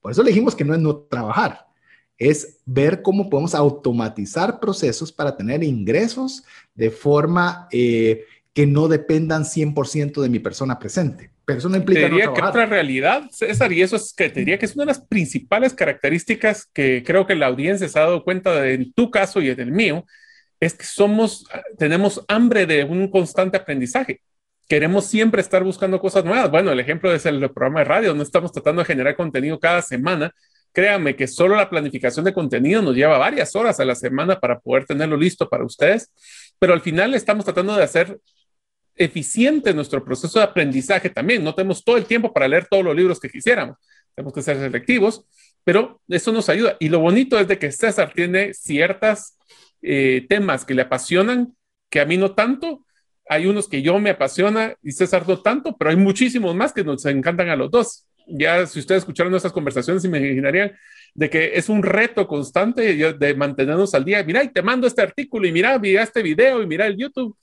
[0.00, 1.66] Por eso le dijimos que no es no trabajar,
[2.16, 6.44] es ver cómo podemos automatizar procesos para tener ingresos
[6.74, 11.30] de forma eh, que no dependan 100% de mi persona presente.
[11.50, 14.38] Pero eso no implica te diría que otra realidad, César, y eso es que te
[14.38, 18.02] diría que es una de las principales características que creo que la audiencia se ha
[18.02, 20.04] dado cuenta de en tu caso y en el mío,
[20.60, 21.44] es que somos,
[21.76, 24.20] tenemos hambre de un constante aprendizaje.
[24.68, 26.52] Queremos siempre estar buscando cosas nuevas.
[26.52, 29.82] Bueno, el ejemplo es el programa de radio, no estamos tratando de generar contenido cada
[29.82, 30.32] semana.
[30.72, 34.60] Créanme que solo la planificación de contenido nos lleva varias horas a la semana para
[34.60, 36.12] poder tenerlo listo para ustedes,
[36.60, 38.20] pero al final estamos tratando de hacer
[39.00, 41.42] eficiente nuestro proceso de aprendizaje también.
[41.42, 43.78] No tenemos todo el tiempo para leer todos los libros que quisiéramos.
[44.14, 45.24] Tenemos que ser selectivos,
[45.64, 46.76] pero eso nos ayuda.
[46.78, 49.38] Y lo bonito es de que César tiene ciertas
[49.80, 51.56] eh, temas que le apasionan,
[51.88, 52.84] que a mí no tanto.
[53.26, 56.84] Hay unos que yo me apasiona y César no tanto, pero hay muchísimos más que
[56.84, 58.06] nos encantan a los dos.
[58.26, 60.72] Ya si ustedes escucharon nuestras conversaciones, me imaginarían
[61.14, 64.22] de que es un reto constante de mantenernos al día.
[64.24, 67.34] Mira, y te mando este artículo y mira, mira este video y mira el YouTube.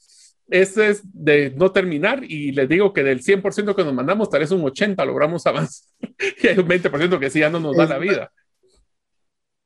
[0.49, 4.39] Este es de no terminar y les digo que del 100% que nos mandamos, tal
[4.39, 5.89] vez un 80 logramos avanzar
[6.43, 8.31] y hay un 20% que sí ya no nos da la vida.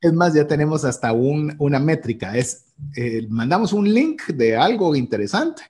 [0.01, 2.35] Es más, ya tenemos hasta un, una métrica.
[2.35, 2.65] Es,
[2.95, 5.61] eh, mandamos un link de algo interesante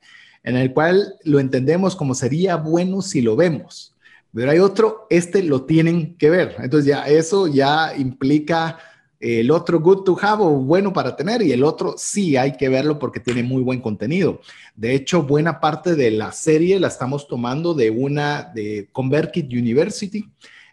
[0.44, 3.96] en el cual lo entendemos como sería bueno si lo vemos.
[4.34, 6.56] Pero hay otro, este lo tienen que ver.
[6.60, 8.80] Entonces ya eso ya implica
[9.22, 12.70] el otro good to have o bueno para tener y el otro sí hay que
[12.70, 14.42] verlo porque tiene muy buen contenido.
[14.76, 20.28] De hecho, buena parte de la serie la estamos tomando de una de ConvertKit University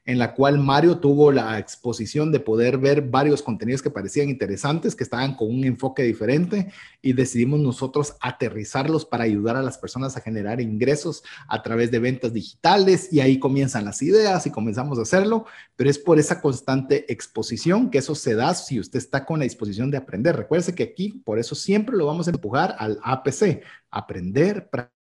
[0.09, 4.97] en la cual Mario tuvo la exposición de poder ver varios contenidos que parecían interesantes,
[4.97, 10.17] que estaban con un enfoque diferente y decidimos nosotros aterrizarlos para ayudar a las personas
[10.17, 14.99] a generar ingresos a través de ventas digitales y ahí comienzan las ideas y comenzamos
[14.99, 15.45] a hacerlo,
[15.77, 19.45] pero es por esa constante exposición que eso se da si usted está con la
[19.45, 20.35] disposición de aprender.
[20.37, 24.98] Recuerde que aquí, por eso siempre lo vamos a empujar al APC, aprender, practicar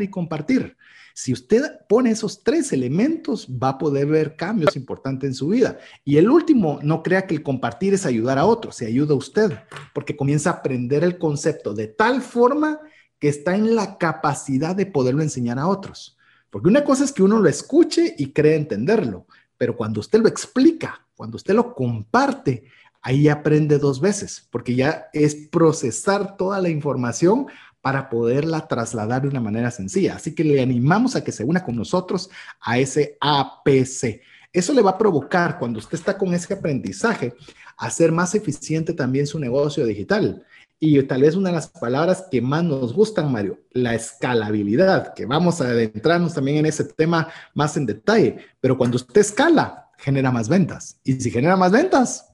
[0.00, 0.76] y compartir.
[1.14, 5.78] Si usted pone esos tres elementos, va a poder ver cambios importantes en su vida.
[6.04, 9.18] Y el último, no crea que el compartir es ayudar a otros, se ayuda a
[9.18, 9.52] usted,
[9.92, 12.80] porque comienza a aprender el concepto de tal forma
[13.18, 16.16] que está en la capacidad de poderlo enseñar a otros.
[16.50, 19.26] Porque una cosa es que uno lo escuche y cree entenderlo,
[19.58, 22.64] pero cuando usted lo explica, cuando usted lo comparte,
[23.02, 27.46] ahí aprende dos veces, porque ya es procesar toda la información
[27.82, 30.14] para poderla trasladar de una manera sencilla.
[30.14, 32.30] Así que le animamos a que se una con nosotros
[32.60, 34.22] a ese APC.
[34.52, 37.34] Eso le va a provocar, cuando usted está con ese aprendizaje,
[37.76, 40.46] hacer más eficiente también su negocio digital.
[40.78, 45.26] Y tal vez una de las palabras que más nos gustan, Mario, la escalabilidad, que
[45.26, 48.38] vamos a adentrarnos también en ese tema más en detalle.
[48.60, 51.00] Pero cuando usted escala, genera más ventas.
[51.02, 52.32] Y si genera más ventas,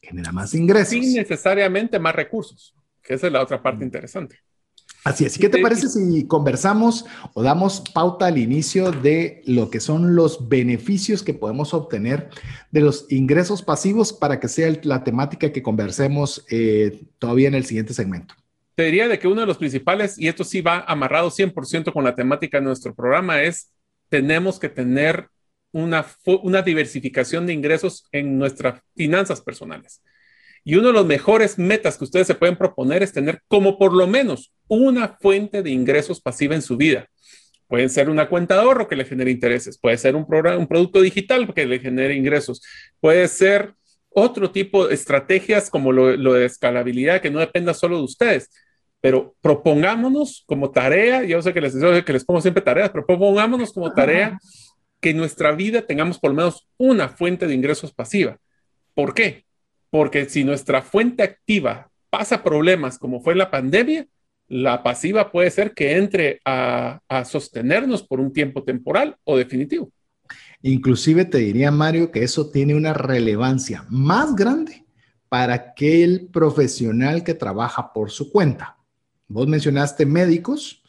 [0.00, 0.90] genera más ingresos.
[0.90, 4.38] Sin necesariamente más recursos, que esa es la otra parte interesante.
[5.04, 5.38] Así es.
[5.38, 10.48] ¿Qué te parece si conversamos o damos pauta al inicio de lo que son los
[10.48, 12.28] beneficios que podemos obtener
[12.70, 17.64] de los ingresos pasivos para que sea la temática que conversemos eh, todavía en el
[17.64, 18.34] siguiente segmento?
[18.74, 22.04] Te diría de que uno de los principales, y esto sí va amarrado 100% con
[22.04, 23.70] la temática de nuestro programa, es
[24.08, 25.28] tenemos que tener
[25.72, 26.06] una,
[26.42, 30.02] una diversificación de ingresos en nuestras finanzas personales.
[30.64, 33.94] Y uno de los mejores metas que ustedes se pueden proponer es tener como por
[33.94, 37.08] lo menos una fuente de ingresos pasiva en su vida.
[37.66, 40.66] Puede ser una cuenta de ahorro que le genere intereses, puede ser un, programa, un
[40.66, 42.62] producto digital que le genere ingresos,
[42.98, 43.74] puede ser
[44.10, 48.50] otro tipo de estrategias como lo, de escalabilidad que no dependa solo de ustedes.
[49.00, 53.72] Pero propongámonos como tarea, yo sé que les, que les pongo siempre tareas, pero propongámonos
[53.72, 54.38] como tarea
[55.00, 58.38] que en nuestra vida tengamos por lo menos una fuente de ingresos pasiva.
[58.94, 59.44] ¿Por qué?
[59.90, 64.06] Porque si nuestra fuente activa pasa problemas como fue la pandemia,
[64.48, 69.90] la pasiva puede ser que entre a, sostenernos por un tiempo temporal o definitivo.
[70.62, 74.84] Inclusive te diría, Mario, que eso tiene una relevancia más grande
[75.28, 78.76] para aquel profesional que trabaja por su cuenta.
[79.28, 80.82] Vos mencionaste médicos,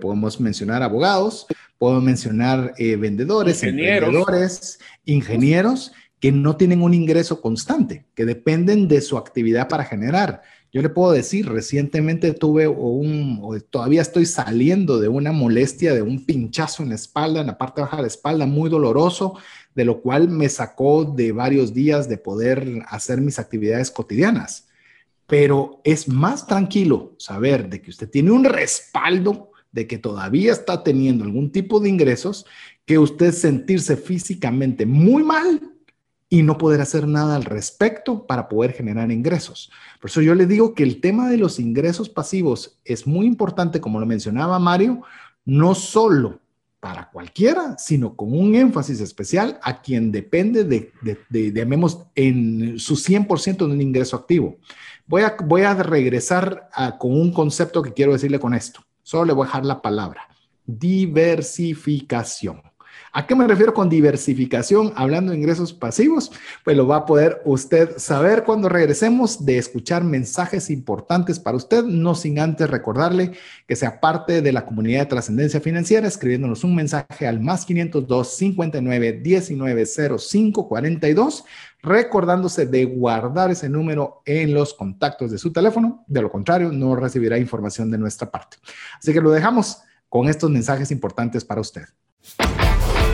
[0.00, 1.46] podemos mencionar abogados,
[1.78, 4.78] puedo mencionar eh, vendedores, ingenieros.
[5.06, 10.42] ingenieros que no tienen un ingreso constante, que dependen de su actividad para generar.
[10.72, 16.02] Yo le puedo decir, recientemente tuve un, o todavía estoy saliendo de una molestia, de
[16.02, 19.38] un pinchazo en la espalda, en la parte baja de la espalda, muy doloroso,
[19.74, 24.68] de lo cual me sacó de varios días de poder hacer mis actividades cotidianas.
[25.26, 30.82] Pero es más tranquilo saber de que usted tiene un respaldo de que todavía está
[30.82, 32.44] teniendo algún tipo de ingresos
[32.84, 35.77] que usted sentirse físicamente muy mal
[36.30, 39.70] y no poder hacer nada al respecto para poder generar ingresos.
[40.00, 43.80] Por eso yo le digo que el tema de los ingresos pasivos es muy importante,
[43.80, 45.02] como lo mencionaba Mario,
[45.44, 46.40] no solo
[46.80, 50.92] para cualquiera, sino con un énfasis especial a quien depende de,
[51.28, 54.58] de, llamemos, en su 100% de un ingreso activo.
[55.06, 56.68] Voy a, voy a regresar
[56.98, 58.80] con un concepto que quiero decirle con esto.
[59.02, 60.28] Solo le voy a dejar la palabra.
[60.66, 62.62] Diversificación.
[63.12, 64.92] ¿A qué me refiero con diversificación?
[64.96, 66.30] Hablando de ingresos pasivos,
[66.64, 71.84] pues lo va a poder usted saber cuando regresemos de escuchar mensajes importantes para usted,
[71.84, 73.32] no sin antes recordarle
[73.66, 78.36] que sea parte de la comunidad de trascendencia financiera, escribiéndonos un mensaje al más 502
[78.36, 79.86] 59 19
[80.18, 81.44] 05 42
[81.80, 86.04] recordándose de guardar ese número en los contactos de su teléfono.
[86.06, 88.56] De lo contrario, no recibirá información de nuestra parte.
[88.98, 89.78] Así que lo dejamos
[90.08, 91.84] con estos mensajes importantes para usted.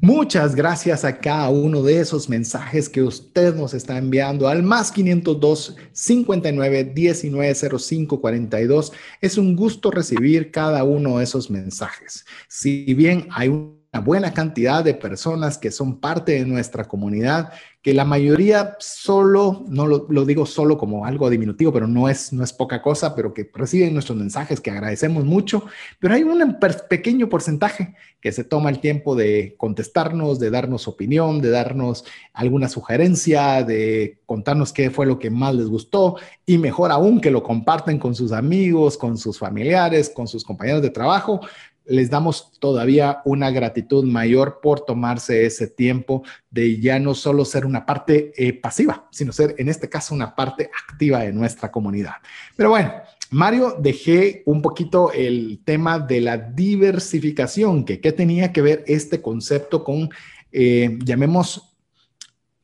[0.00, 4.92] Muchas gracias a cada uno de esos mensajes que usted nos está enviando al más
[4.92, 8.92] 502 59 19 05 42.
[9.20, 12.24] Es un gusto recibir cada uno de esos mensajes.
[12.46, 17.52] Si bien hay una buena cantidad de personas que son parte de nuestra comunidad
[17.88, 22.42] que la mayoría solo, no lo, digo solo como algo diminutivo, pero no es, no
[22.42, 25.64] es poca cosa, pero que reciben nuestros mensajes que agradecemos mucho,
[26.00, 26.58] pero hay un
[26.90, 32.68] pequeño porcentaje que se toma el tiempo de contestarnos, de darnos opinión, de darnos alguna
[32.68, 37.44] sugerencia, de contarnos qué fue lo que más les gustó y mejor aún que lo
[37.44, 41.40] comparten con sus amigos, con sus familiares, con sus compañeros de trabajo
[41.88, 47.64] les damos todavía una gratitud mayor por tomarse ese tiempo de ya no solo ser
[47.66, 52.14] una parte eh, pasiva, sino ser en este caso una parte activa de nuestra comunidad.
[52.56, 52.92] Pero bueno,
[53.30, 59.20] Mario, dejé un poquito el tema de la diversificación, que qué tenía que ver este
[59.20, 60.08] concepto con,
[60.52, 61.64] eh, llamemos,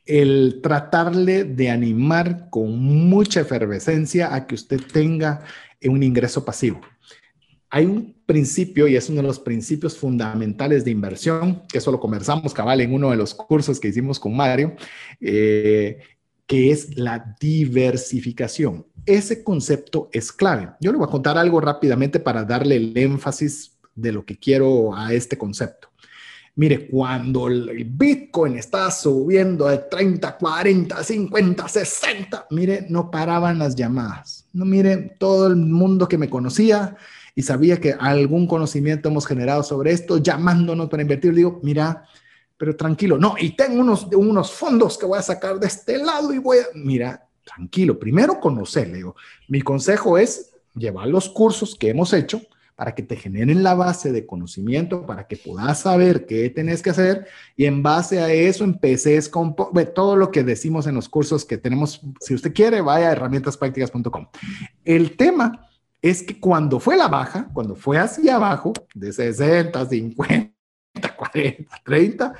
[0.07, 5.43] el tratarle de animar con mucha efervescencia a que usted tenga
[5.83, 6.81] un ingreso pasivo.
[7.75, 11.99] Hay un principio, y es uno de los principios fundamentales de inversión, que eso lo
[11.99, 14.77] conversamos cabal en uno de los cursos que hicimos con Mario,
[15.20, 15.99] eh,
[16.47, 18.87] que es la diversificación.
[19.05, 20.70] Ese concepto es clave.
[20.81, 24.97] Yo le voy a contar algo rápidamente para darle el énfasis de lo que quiero
[24.97, 25.89] a este concepto.
[26.55, 33.75] Mire, cuando el Bitcoin está subiendo de 30, 40, 50, 60, mire, no paraban las
[33.75, 34.47] llamadas.
[34.53, 36.97] No, mire, todo el mundo que me conocía
[37.35, 41.35] y sabía que algún conocimiento hemos generado sobre esto, llamándonos para invertir.
[41.35, 42.05] Digo, mira,
[42.57, 46.32] pero tranquilo, no, y tengo unos, unos fondos que voy a sacar de este lado
[46.32, 49.16] y voy a, mira, tranquilo, primero conocer, le digo,
[49.49, 52.41] mi consejo es llevar los cursos que hemos hecho,
[52.76, 56.91] para que te generen la base de conocimiento, para que puedas saber qué tenés que
[56.91, 57.26] hacer
[57.57, 59.55] y en base a eso empeces con
[59.95, 62.01] todo lo que decimos en los cursos que tenemos.
[62.20, 64.26] Si usted quiere, vaya a herramientasprácticas.com.
[64.85, 65.68] El tema
[66.05, 70.53] es que cuando fue la baja, cuando fue hacia abajo, de 60, 50,
[71.17, 72.35] 40, 30,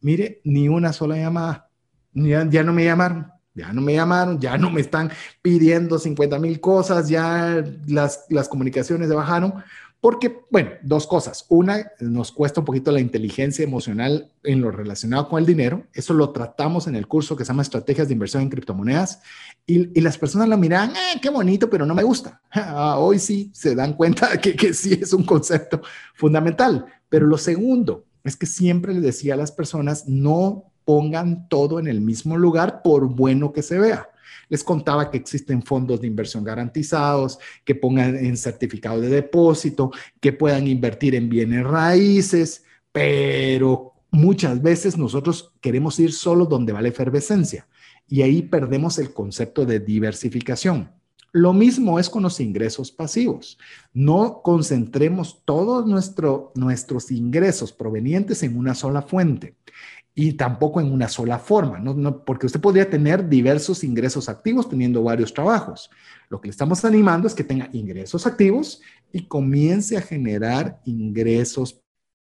[0.00, 1.68] mire, ni una sola llamada.
[2.14, 6.38] Ya, ya no me llamaron ya no me llamaron, ya no me están pidiendo 50
[6.40, 9.54] mil cosas, ya las, las comunicaciones se bajaron,
[10.04, 11.46] porque, bueno, dos cosas.
[11.48, 15.86] Una, nos cuesta un poquito la inteligencia emocional en lo relacionado con el dinero.
[15.94, 19.22] Eso lo tratamos en el curso que se llama Estrategias de Inversión en Criptomonedas.
[19.66, 22.42] Y, las personas lo miran, eh, qué bonito, pero no me gusta.
[22.52, 25.80] Ah, hoy sí se dan cuenta que, que sí es un concepto
[26.14, 26.84] fundamental.
[27.08, 31.88] Pero lo segundo es que siempre le decía a las personas, no pongan todo en
[31.88, 34.10] el mismo lugar por bueno que se vea.
[34.48, 39.90] Les contaba que existen fondos de inversión garantizados, que pongan en certificado de depósito,
[40.20, 46.82] que puedan invertir en bienes raíces, pero muchas veces nosotros queremos ir solo donde va
[46.82, 47.66] la efervescencia
[48.08, 50.90] y ahí perdemos el concepto de diversificación.
[51.32, 53.58] Lo mismo es con los ingresos pasivos.
[53.92, 59.56] No concentremos todos nuestro, nuestros ingresos provenientes en una sola fuente
[60.14, 62.24] y tampoco en una sola forma, ¿no?
[62.24, 65.90] porque usted podría tener diversos ingresos activos teniendo varios trabajos.
[66.28, 68.80] Lo que le estamos animando es que tenga ingresos activos
[69.12, 71.80] y comience a generar ingresos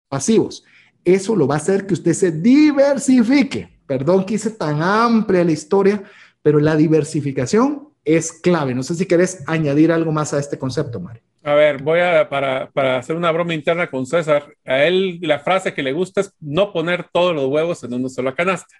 [0.08, 0.64] pasivos.
[1.04, 3.68] Eso lo va a hacer que usted se diversifique.
[3.86, 6.02] Perdón que hice tan amplia la historia,
[6.40, 8.74] pero la diversificación es clave.
[8.74, 11.22] No sé si querés añadir algo más a este concepto, Mario.
[11.44, 15.40] A ver, voy a, para, para, hacer una broma interna con César, a él la
[15.40, 18.76] frase que le gusta es no poner todos los huevos en una sola canasta.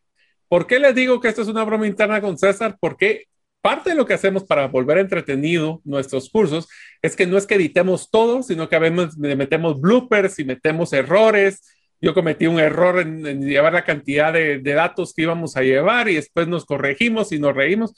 [0.48, 2.76] ¿Por qué les digo que esto es una broma interna con César?
[2.78, 3.24] Porque
[3.62, 6.68] parte de lo que hacemos para volver entretenido nuestros cursos
[7.00, 10.92] es que no es que editemos todo, sino que a veces metemos bloopers y metemos
[10.92, 11.62] errores.
[12.00, 16.08] Yo cometí un error en, llevar la cantidad de, de, datos que íbamos a llevar
[16.08, 17.94] y después nos corregimos y nos reímos.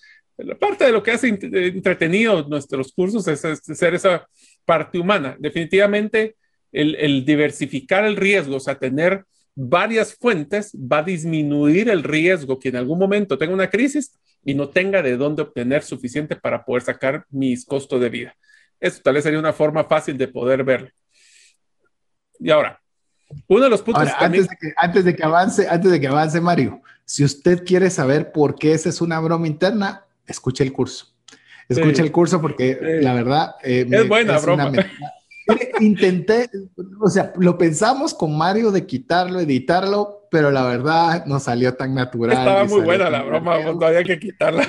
[0.58, 4.26] Parte de lo que hace entretenido nuestros cursos es, ser esa
[4.64, 5.36] parte humana.
[5.38, 6.36] Definitivamente,
[6.72, 12.70] el, diversificar el riesgo, o sea, tener varias fuentes, va a disminuir el riesgo que
[12.70, 16.82] en algún momento tenga una crisis y no tenga de dónde obtener suficiente para poder
[16.82, 18.36] sacar mis costos de vida.
[18.80, 20.90] Eso tal vez sería una forma fácil de poder verlo.
[22.40, 22.80] Y ahora,
[23.46, 24.08] uno de los puntos.
[24.18, 27.90] antes, de que, antes de que avance, antes de que avance, Mario, si usted quiere
[27.90, 31.13] saber por qué esa es una broma interna, escuche el curso.
[31.68, 33.54] Escucha el curso porque la verdad...
[33.62, 34.72] Eh, es buena broma.
[35.80, 36.48] Intenté,
[37.00, 41.94] o sea, lo pensamos con Mario de quitarlo, editarlo, pero la verdad no salió tan
[41.94, 42.38] natural.
[42.38, 44.66] Estaba muy buena la broma, no había que quitarla.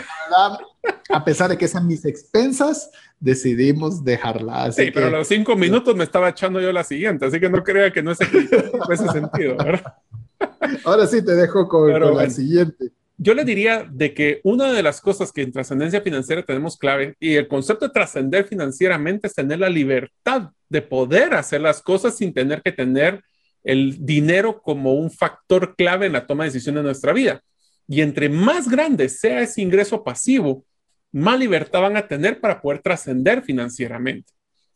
[1.10, 4.86] a pesar de que es a mis expensas, decidimos dejarla así.
[4.86, 7.64] Sí, pero a los cinco minutos me estaba echando yo la siguiente, así que no
[7.64, 9.96] crea que no es ese sentido, ¿verdad?
[10.84, 15.00] Ahora sí te dejo con, la siguiente yo le diría de que una de las
[15.00, 19.60] cosas que en trascendencia financiera tenemos clave y el concepto de trascender financieramente es tener
[19.60, 23.24] la libertad de poder hacer las cosas sin tener que tener
[23.64, 27.42] el dinero como un factor clave en la toma de decisiones de nuestra vida.
[27.88, 30.66] Y entre más grande sea ese ingreso pasivo,
[31.12, 34.34] más libertad van a tener para poder trascender financieramente.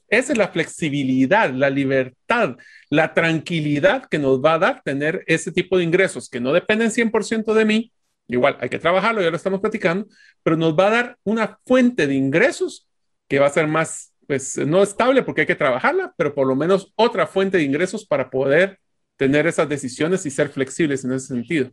[0.08, 2.58] Esa es la flexibilidad, la libertad,
[2.90, 6.90] la tranquilidad que nos va a dar tener ese tipo de ingresos que no dependen
[6.90, 7.92] 100% de mí,
[8.30, 10.08] Igual, hay que trabajarlo, ya lo estamos platicando,
[10.44, 12.88] pero nos va a dar una fuente de ingresos
[13.28, 16.56] que va a ser más, pues no estable porque hay que trabajarla, pero por lo
[16.56, 18.80] menos otra fuente de ingresos para poder
[19.18, 21.72] tener esas decisiones y ser flexibles en ese sentido.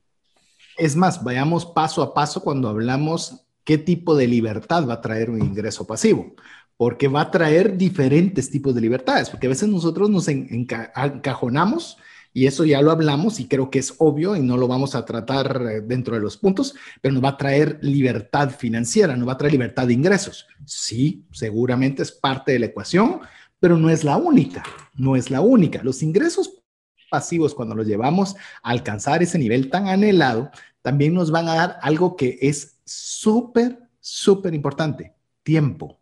[0.78, 5.28] Es más, vayamos paso a paso cuando hablamos qué tipo de libertad va a traer
[5.28, 6.34] un ingreso pasivo,
[6.78, 11.98] porque va a traer diferentes tipos de libertades, porque a veces nosotros nos encajonamos
[12.37, 15.07] y eso ya lo hablamos y creo que es obvio y no lo vamos a
[15.07, 19.32] tratar eh, dentro de los puntos, pero nos va a traer libertad financiera, nos va
[19.32, 20.47] a traer libertad de ingresos.
[20.66, 23.20] Sí, seguramente es parte de la ecuación,
[23.59, 24.62] pero no es la única,
[24.97, 25.82] no es la única.
[25.82, 26.62] Los ingresos
[27.11, 30.51] pasivos, cuando los llevamos a alcanzar ese nivel tan anhelado,
[30.82, 35.99] también nos van a dar algo que es súper, súper importante, tiempo.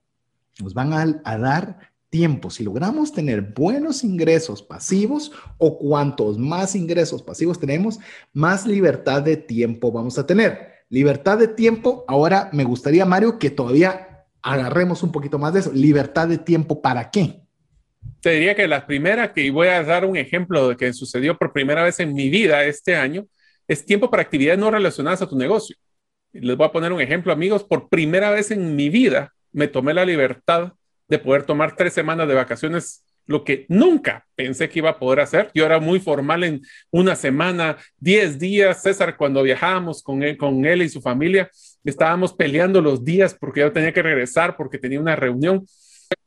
[0.59, 6.77] Nos van a, a dar tiempo, si logramos tener buenos ingresos pasivos o cuantos más
[6.77, 7.99] ingresos pasivos tenemos,
[8.33, 10.85] más libertad de tiempo vamos a tener.
[10.91, 15.73] Libertad de tiempo, ahora me gustaría, Mario, que todavía agarremos un poquito más de eso.
[15.73, 17.41] Libertad de tiempo, ¿para qué?
[18.21, 21.53] Te diría que la primera, que voy a dar un ejemplo de que sucedió por
[21.53, 23.27] primera vez en mi vida este año,
[23.67, 25.75] es tiempo para actividades no relacionadas a tu negocio.
[26.33, 27.65] Les voy a poner un ejemplo, amigos.
[27.65, 30.75] Por primera vez en mi vida me tomé la libertad
[31.15, 35.21] de poder tomar tres semanas de vacaciones lo que nunca pensé que iba a poder
[35.21, 35.51] hacer.
[35.55, 38.83] Yo era muy formal en una semana, 10 días.
[38.83, 41.51] César, cuando viajábamos con él, con él y su familia,
[41.85, 45.67] estábamos peleando los días porque yo tenía que regresar porque tenía una reunión.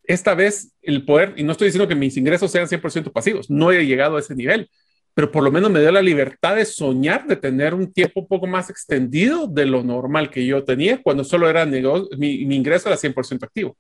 [0.04, 3.72] Esta vez el poder, y no estoy diciendo que mis ingresos sean 100% pasivos, no
[3.72, 4.70] he llegado a ese nivel,
[5.14, 8.28] pero por lo menos me dio la libertad de soñar, de tener un tiempo un
[8.28, 12.88] poco más extendido de lo normal que yo tenía cuando solo era mi, mi ingreso
[12.88, 13.76] era 100% activo.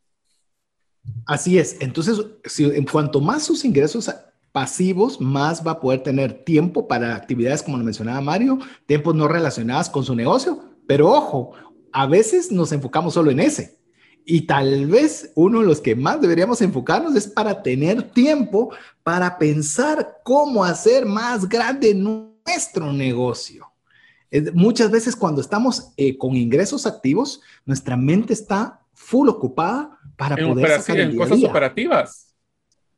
[1.26, 1.78] Así es.
[1.80, 4.10] Entonces, si, en cuanto más sus ingresos
[4.51, 9.28] pasivos, más va a poder tener tiempo para actividades como lo mencionaba Mario, tiempos no
[9.28, 10.64] relacionadas con su negocio.
[10.88, 11.51] Pero ojo,
[11.91, 13.78] a veces nos enfocamos solo en ese.
[14.26, 18.72] Y tal vez uno de los que más deberíamos enfocarnos es para tener tiempo
[19.03, 23.72] para pensar cómo hacer más grande nuestro negocio.
[24.53, 30.82] Muchas veces cuando estamos eh, con ingresos activos, nuestra mente está full ocupada para poder
[30.82, 32.36] sacar en cosas operativas.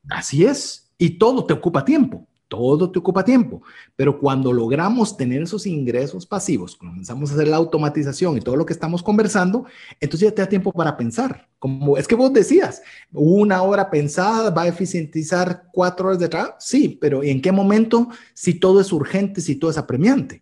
[0.10, 0.92] Así es.
[0.98, 2.26] Y todo te ocupa tiempo.
[2.48, 3.62] Todo te ocupa tiempo.
[3.96, 8.66] Pero cuando logramos tener esos ingresos pasivos, comenzamos a hacer la automatización y todo lo
[8.66, 9.66] que estamos conversando,
[10.00, 11.48] entonces ya te da tiempo para pensar.
[11.60, 16.56] Como es que vos decías, una hora pensada va a eficientizar cuatro horas de trabajo.
[16.60, 20.42] Sí, pero ¿en qué momento si todo es urgente, si todo es apremiante?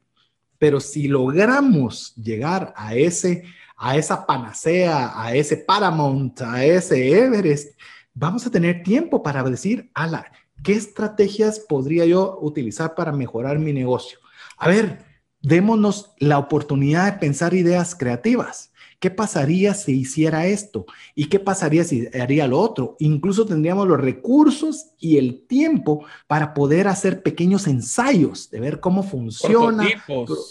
[0.59, 3.43] Pero si logramos llegar a ese
[3.77, 7.79] a esa panacea, a ese Paramount, a ese Everest,
[8.13, 10.31] vamos a tener tiempo para decir, ala,
[10.63, 14.17] ¿qué estrategias podría yo utilizar para mejorar mi negocio?
[14.57, 15.05] A ver,
[15.41, 18.71] démonos la oportunidad de pensar ideas creativas.
[18.99, 20.87] ¿Qué pasaría si hiciera esto?
[21.13, 22.95] ¿Y qué pasaría si haría lo otro?
[22.97, 29.03] Incluso tendríamos los recursos y el tiempo para poder hacer pequeños ensayos de ver cómo
[29.03, 29.87] funciona.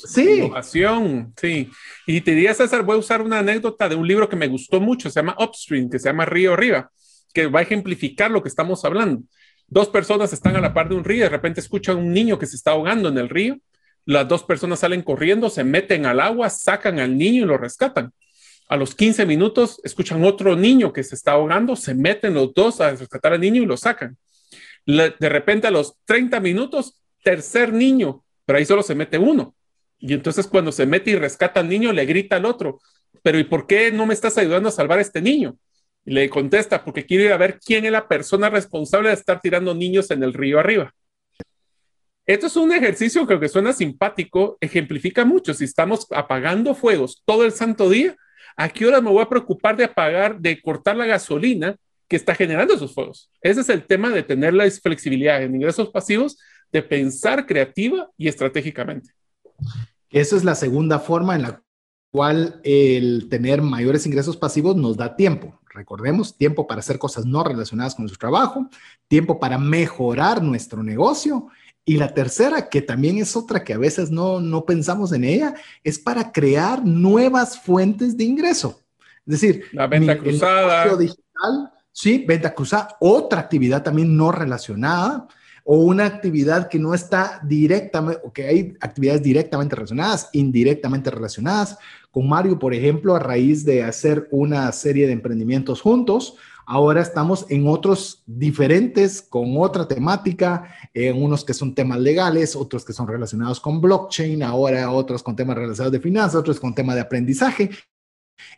[0.06, 0.42] sí.
[0.42, 1.70] Innovación, sí.
[2.06, 4.80] Y te diría, César, voy a usar una anécdota de un libro que me gustó
[4.80, 6.92] mucho, se llama Upstream, que se llama Río Arriba,
[7.34, 9.24] que va a ejemplificar lo que estamos hablando.
[9.66, 12.38] Dos personas están a la par de un río y de repente escuchan un niño
[12.38, 13.58] que se está ahogando en el río.
[14.04, 18.12] Las dos personas salen corriendo, se meten al agua, sacan al niño y lo rescatan
[18.68, 22.80] a los 15 minutos escuchan otro niño que se está ahogando, se meten los dos
[22.80, 24.16] a rescatar al niño y lo sacan.
[24.86, 29.54] de repente a los 30 minutos, tercer niño, pero ahí solo se mete uno.
[29.98, 32.80] Y entonces cuando se mete y rescata al niño, le grita al otro,
[33.22, 35.56] pero ¿y por qué no me estás ayudando a salvar a este niño?
[36.04, 39.40] Y le contesta, porque quiero ir a ver quién es la persona responsable de estar
[39.40, 40.94] tirando niños en el río arriba.
[42.26, 45.54] Esto es un ejercicio que aunque suena simpático, ejemplifica mucho.
[45.54, 48.16] Si estamos apagando fuegos todo el santo día,
[48.56, 51.76] ¿A qué hora me voy a preocupar de apagar, de cortar la gasolina
[52.08, 53.30] que está generando esos fuegos?
[53.42, 56.38] Ese es el tema de tener la flexibilidad en ingresos pasivos,
[56.72, 59.10] de pensar creativa y estratégicamente.
[60.08, 61.62] Esa es la segunda forma en la
[62.10, 65.60] cual el tener mayores ingresos pasivos nos da tiempo.
[65.74, 68.70] Recordemos, tiempo para hacer cosas no relacionadas con nuestro trabajo,
[69.08, 71.48] tiempo para mejorar nuestro negocio
[71.88, 75.54] y la tercera, que también es otra que a veces no, no pensamos en ella,
[75.84, 78.80] es para crear nuevas fuentes de ingreso.
[79.24, 80.96] Es decir, la venta cruzada.
[80.96, 85.28] digital, sí, venta cruzada, otra actividad también no relacionada
[85.68, 91.78] o una actividad que no está directamente, o que hay actividades directamente relacionadas, indirectamente relacionadas.
[92.10, 96.36] Con Mario, por ejemplo, a raíz de hacer una serie de emprendimientos juntos,
[96.68, 102.84] Ahora estamos en otros diferentes, con otra temática, en unos que son temas legales, otros
[102.84, 106.96] que son relacionados con blockchain, ahora otros con temas relacionados de finanzas, otros con temas
[106.96, 107.70] de aprendizaje.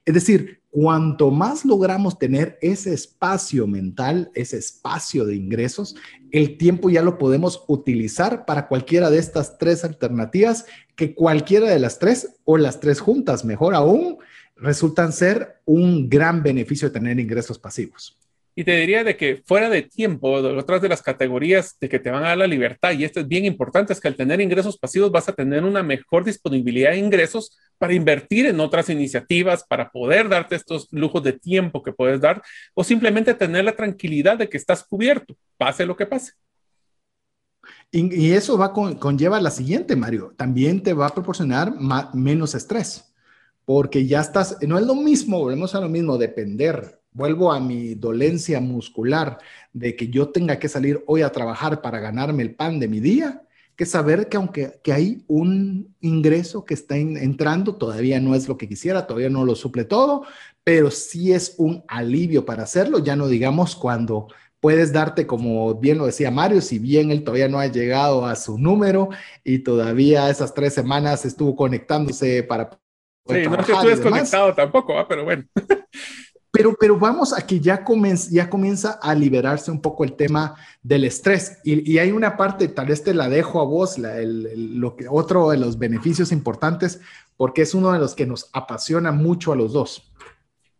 [0.06, 5.94] Es decir, cuanto más logramos tener ese espacio mental, ese espacio de ingresos,
[6.30, 10.64] el tiempo ya lo podemos utilizar para cualquiera de estas tres alternativas,
[10.96, 14.18] que cualquiera de las tres o las tres juntas, mejor aún,
[14.60, 18.18] resultan ser un gran beneficio de tener ingresos pasivos.
[18.58, 22.10] Y te diría de que fuera de tiempo, otras de las categorías de que te
[22.10, 24.76] van a dar la libertad, y esto es bien importante, es que al tener ingresos
[24.76, 29.90] pasivos vas a tener una mejor disponibilidad de ingresos para invertir en otras iniciativas, para
[29.92, 32.42] poder darte estos lujos de tiempo que puedes dar,
[32.74, 36.32] o simplemente tener la tranquilidad de que estás cubierto, pase lo que pase.
[37.92, 41.74] Y, eso va con, conlleva la siguiente, Mario, también te va a proporcionar
[42.12, 43.07] menos estrés
[43.68, 47.02] porque ya estás, no es lo mismo, volvemos a lo mismo, depender.
[47.12, 49.36] Vuelvo a mi dolencia muscular
[49.74, 52.98] de que yo tenga que salir hoy a trabajar para ganarme el pan de mi
[52.98, 53.42] día,
[53.76, 58.56] que saber que aunque que hay un ingreso que está entrando, todavía no es lo
[58.56, 60.22] que quisiera, todavía no lo suple todo,
[60.64, 64.28] pero sí es un alivio para hacerlo, ya no digamos cuando
[64.60, 68.34] puedes darte, como bien lo decía Mario, si bien él todavía no ha llegado a
[68.34, 69.10] su número
[69.44, 72.70] y todavía esas tres semanas estuvo conectándose para
[73.28, 75.44] Sí, no es que estés desconectado tampoco, pero bueno.
[76.50, 80.56] Pero, pero vamos a que ya, comienza, ya comienza a liberarse un poco el tema
[80.82, 81.58] del estrés.
[81.62, 85.50] Y, y hay una parte, tal vez te la dejo a vos, lo que, otro
[85.50, 87.00] de los beneficios importantes,
[87.36, 90.10] porque es uno de los que nos apasiona mucho a los dos.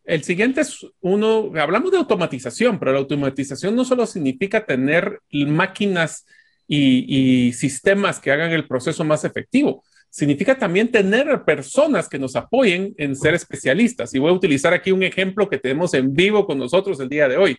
[0.03, 6.25] El siguiente es uno, hablamos de automatización, pero la automatización no solo significa tener máquinas
[6.67, 12.35] y, y sistemas que hagan el proceso más efectivo, significa también tener personas que nos
[12.35, 14.13] apoyen en ser especialistas.
[14.13, 17.27] Y voy a utilizar aquí un ejemplo que tenemos en vivo con nosotros el día
[17.27, 17.57] de hoy.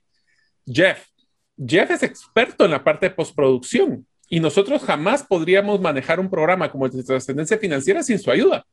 [0.67, 1.07] Jeff.
[1.57, 6.71] Jeff es experto en la parte de postproducción y nosotros jamás podríamos manejar un programa
[6.71, 8.65] como el de trascendencia financiera sin su ayuda.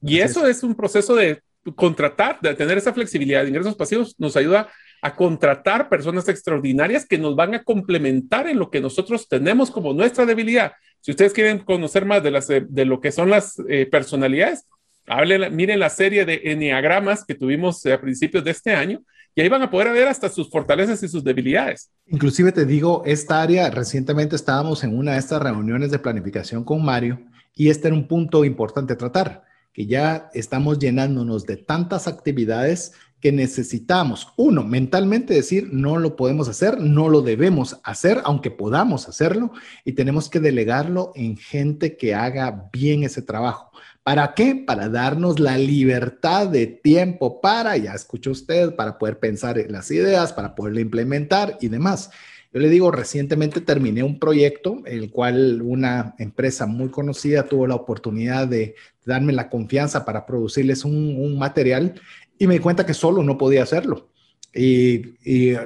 [0.00, 0.62] Y eso es.
[0.62, 1.40] un proceso de
[1.76, 4.68] contratar, de tener esa flexibilidad de ingresos pasivos, nos ayuda
[5.00, 9.92] a contratar personas extraordinarias que nos van a complementar en lo que nosotros tenemos como
[9.92, 10.72] nuestra debilidad.
[11.02, 14.66] Si ustedes quieren conocer más de, las, de lo que son las eh, personalidades,
[15.06, 19.02] hablen, miren la serie de enneagramas que tuvimos a principios de este año
[19.34, 21.90] y ahí van a poder ver hasta sus fortalezas y sus debilidades.
[22.06, 26.84] Inclusive te digo, esta área, recientemente estábamos en una de estas reuniones de planificación con
[26.84, 27.20] Mario
[27.56, 29.42] y este era un punto importante a tratar,
[29.72, 32.92] que ya estamos llenándonos de tantas actividades
[33.22, 39.08] que necesitamos, uno, mentalmente decir, no lo podemos hacer, no lo debemos hacer, aunque podamos
[39.08, 39.52] hacerlo,
[39.84, 43.70] y tenemos que delegarlo en gente que haga bien ese trabajo.
[44.02, 44.56] ¿Para qué?
[44.66, 49.92] Para darnos la libertad de tiempo para, ya escuchó usted, para poder pensar en las
[49.92, 52.10] ideas, para poderlo implementar y demás.
[52.52, 57.76] Yo le digo, recientemente terminé un proyecto, el cual una empresa muy conocida tuvo la
[57.76, 58.74] oportunidad de
[59.06, 61.94] darme la confianza para producirles un, un material
[62.42, 64.10] y me di cuenta que solo no podía hacerlo.
[64.52, 65.14] Y,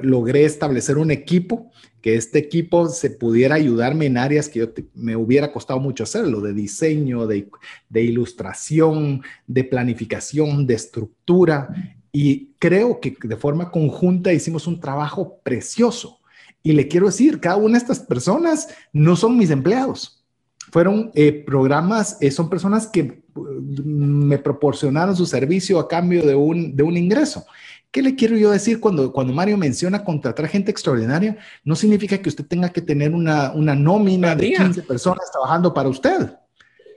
[0.03, 1.71] logré establecer un equipo,
[2.01, 6.39] que este equipo se pudiera ayudarme en áreas que yo me hubiera costado mucho hacerlo,
[6.39, 7.49] de diseño, de,
[7.89, 11.67] de ilustración, de planificación, de estructura.
[12.11, 16.19] Y creo que de forma conjunta hicimos un trabajo precioso.
[16.61, 20.16] Y le quiero decir, cada una de estas personas no son mis empleados.
[20.77, 26.75] Fueron eh, programas, eh, son personas que me proporcionaron su servicio a cambio de un,
[26.75, 27.47] de un ingreso.
[27.89, 31.35] ¿Qué le quiero yo decir cuando, cuando Mario menciona contratar gente extraordinaria?
[31.63, 35.89] No significa que usted tenga que tener una, una nómina de 15 personas trabajando para
[35.89, 36.35] usted,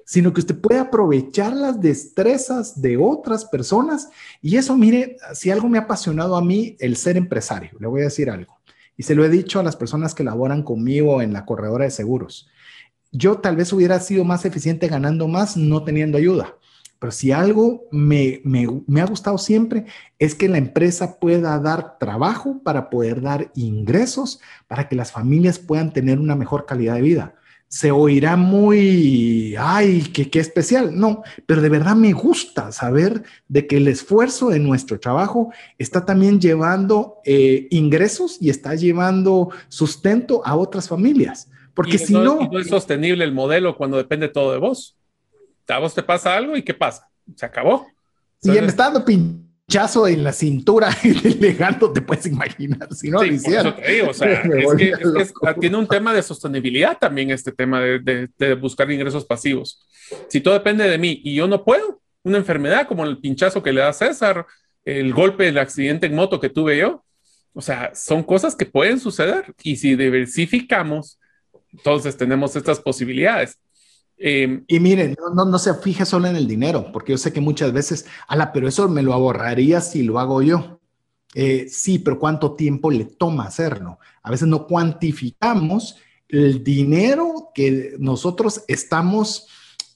[0.05, 4.11] sino que usted puede aprovechar las destrezas de otras personas.
[4.43, 8.02] Y eso, mire, si algo me ha apasionado a mí, el ser empresario, le voy
[8.02, 8.61] a decir algo.
[8.98, 11.90] Y se lo he dicho a las personas que laboran conmigo en la corredora de
[11.90, 12.51] seguros
[13.12, 16.57] yo tal vez hubiera sido más eficiente ganando más no teniendo ayuda.
[17.01, 18.43] Pero si algo me,
[19.01, 19.87] ha gustado siempre
[20.19, 24.39] es que la empresa pueda dar trabajo para poder dar ingresos
[24.69, 27.35] para que las familias puedan tener una mejor calidad de vida.
[27.69, 30.99] Se oirá muy, ay, qué, qué especial.
[30.99, 36.05] No, pero de verdad me gusta saber de que el esfuerzo de nuestro trabajo está
[36.05, 41.49] también llevando eh, ingresos y está llevando sustento a otras familias.
[41.75, 42.59] Porque si no, no...
[42.59, 44.97] es sostenible el modelo cuando depende todo de vos.
[45.69, 47.09] A vos te pasa algo y ¿qué pasa?
[47.37, 47.87] Se acabó.
[48.43, 53.23] y me está dando pinchazo en la cintura y legando, te puedes imaginar, si no
[53.23, 53.77] lo hiciera.
[54.09, 58.29] o sea, es que, es que tiene un tema de sostenibilidad también este tema de,
[58.37, 59.87] de, buscar ingresos pasivos.
[60.29, 63.73] Si todo depende de mí y yo no puedo, una enfermedad como el pinchazo que
[63.73, 64.45] le da César,
[64.85, 67.05] el golpe, el accidente en moto que tuve yo,
[67.53, 71.20] o sea, son cosas que pueden suceder y si diversificamos
[71.73, 73.59] entonces tenemos estas posibilidades.
[74.23, 77.73] Em, y miren, no, se fije solo en el dinero, porque yo sé que muchas
[77.73, 80.81] veces, ala, pero eso me lo ahorraría si lo hago yo.
[81.35, 83.99] Eh, sí, pero ¿cuánto tiempo le toma hacerlo?
[84.23, 85.97] A veces no cuantificamos
[86.29, 89.49] el dinero que nosotros estamos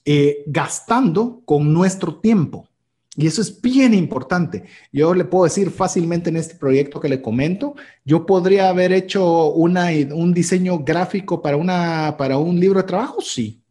[0.05, 2.67] eh, gastando con nuestro tiempo.
[3.17, 4.65] Y eso es bien importante.
[4.91, 9.51] Yo le puedo decir fácilmente en este proyecto que le comento, yo podría haber hecho
[9.51, 13.61] una, un diseño gráfico para, una, para un libro de trabajo, sí.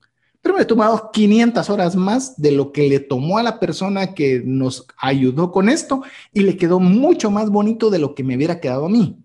[0.41, 4.15] Pero me he tomado 500 horas más de lo que le tomó a la persona
[4.15, 6.03] que nos ayudó con esto
[6.33, 9.19] y le quedó mucho más bonito de lo que me hubiera quedado a mí.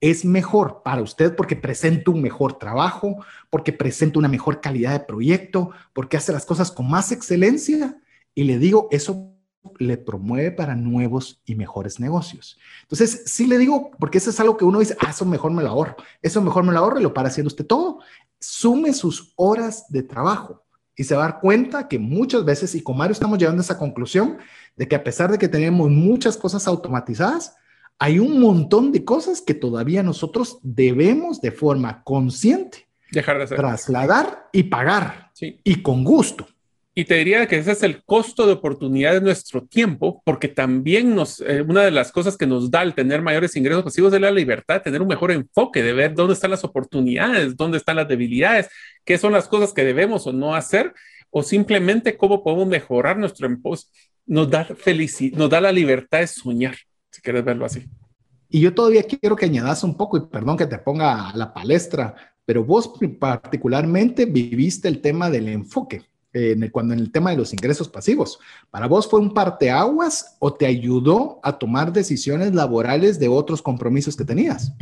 [0.00, 5.00] Es mejor para usted porque presenta un mejor trabajo, porque presenta una mejor calidad de
[5.06, 8.00] proyecto, porque hace las cosas con más excelencia.
[8.34, 9.32] Y le digo, eso
[9.78, 12.58] le promueve para nuevos y mejores negocios.
[12.82, 15.62] Entonces, sí le digo, porque eso es algo que uno dice, ah, eso mejor me
[15.62, 18.00] lo ahorro, eso mejor me lo ahorro y lo para haciendo usted todo.
[18.40, 20.64] Sume sus horas de trabajo
[20.96, 23.64] y se va a dar cuenta que muchas veces, y con Mario estamos llegando a
[23.64, 24.38] esa conclusión,
[24.76, 27.56] de que a pesar de que tenemos muchas cosas automatizadas,
[27.98, 33.58] hay un montón de cosas que todavía nosotros debemos de forma consciente dejar de hacer.
[33.58, 35.30] Trasladar y pagar.
[35.40, 36.46] Y con gusto.
[36.94, 41.14] Y te diría que ese es el costo de oportunidad de nuestro tiempo, porque también
[41.14, 44.20] nos, eh, una de las cosas que nos da el tener mayores ingresos pasivos es
[44.20, 48.08] la libertad tener un mejor enfoque, de ver dónde están las oportunidades, dónde están las
[48.08, 48.68] debilidades,
[49.06, 50.92] qué son las cosas que debemos o no hacer,
[51.30, 53.80] o simplemente cómo podemos mejorar nuestro enfoque.
[54.26, 56.76] Nos da felicidad, nos da la libertad de soñar,
[57.10, 57.86] si quieres verlo así.
[58.50, 61.54] Y yo todavía quiero que añadas un poco, y perdón que te ponga a la
[61.54, 62.14] palestra,
[62.44, 66.02] pero vos particularmente viviste el tema del enfoque
[66.32, 68.38] en el, cuando en el tema de los ingresos pasivos.
[68.70, 74.16] ¿Para vos fue un parteaguas o te ayudó a tomar decisiones laborales de otros compromisos
[74.16, 74.72] que tenías?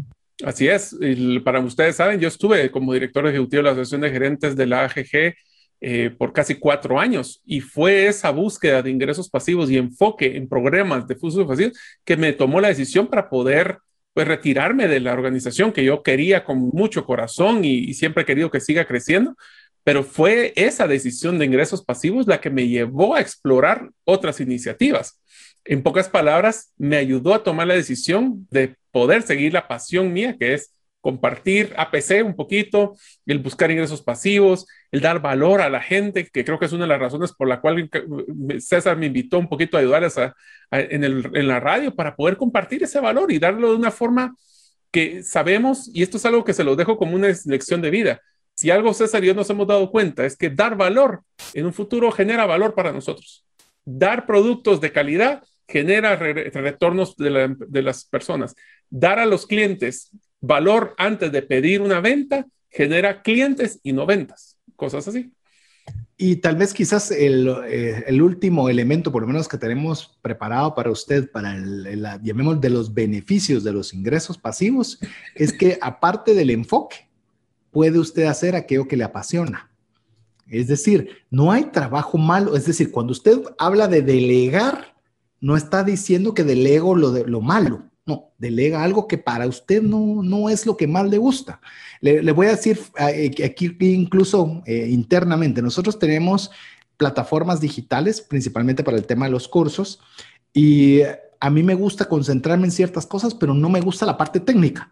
[0.45, 0.97] Así es.
[1.45, 4.85] para ustedes saben, yo estuve como director ejecutivo de la Asociación de Gerentes de la
[4.85, 5.35] AGG
[5.83, 10.49] eh, por casi cuatro años y fue esa búsqueda de ingresos pasivos y enfoque en
[10.49, 13.79] programas de fusos pasivos que me tomó la decisión para poder
[14.13, 18.27] pues retirarme de la organización que yo quería con mucho corazón y, y siempre he
[18.27, 19.37] querido que siga creciendo,
[19.85, 25.21] pero fue esa decisión de ingresos pasivos la que me llevó a explorar otras iniciativas.
[25.65, 30.37] En pocas palabras, me ayudó a tomar la decisión de poder seguir la pasión mía,
[30.39, 32.95] que es compartir APC un poquito,
[33.25, 36.85] el buscar ingresos pasivos, el dar valor a la gente, que creo que es una
[36.85, 37.89] de las razones por la cual
[38.59, 40.17] César me invitó un poquito a ayudarles
[40.71, 44.35] en, en la radio para poder compartir ese valor y darlo de una forma
[44.91, 48.21] que sabemos, y esto es algo que se lo dejo como una lección de vida,
[48.61, 51.23] si algo César y yo nos hemos dado cuenta es que dar valor
[51.55, 53.43] en un futuro genera valor para nosotros.
[53.87, 58.55] Dar productos de calidad genera retornos de, las personas.
[58.91, 60.11] Dar a los clientes
[60.43, 64.59] valor antes de pedir una venta genera clientes y no ventas.
[64.77, 65.33] Cosas así.
[66.19, 70.75] Y tal vez quizás el, eh, el, último elemento, por lo menos que tenemos preparado
[70.75, 75.01] para usted, para el, llamemos de los beneficios de los ingresos pasivos,
[75.35, 77.09] es que aparte del enfoque,
[77.71, 79.71] puede usted hacer aquello que le apasiona.
[80.47, 82.57] Es decir, no hay trabajo malo.
[82.57, 84.97] Es decir, cuando usted habla de delegar,
[85.41, 87.85] no está diciendo que delego lo, de, lo malo.
[88.05, 91.61] No, delega algo que para usted no, no es lo que más le gusta.
[92.01, 96.51] Le, voy a decir eh, aquí incluso eh, internamente, nosotros tenemos
[96.97, 100.01] plataformas digitales, principalmente para el tema de los cursos,
[100.53, 101.03] y
[101.39, 104.91] a mí me gusta concentrarme en ciertas cosas, pero no me gusta la parte técnica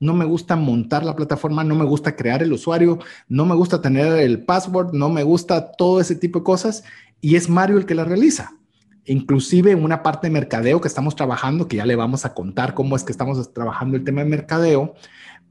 [0.00, 2.98] no me gusta montar la plataforma, no me gusta crear el usuario,
[3.28, 6.84] no me gusta tener el password, no me gusta todo ese tipo de cosas
[7.20, 8.52] y es Mario el que la realiza.
[9.04, 12.94] Inclusive una parte de mercadeo que estamos trabajando, que ya le vamos a contar cómo
[12.94, 14.94] es que estamos trabajando el tema de mercadeo,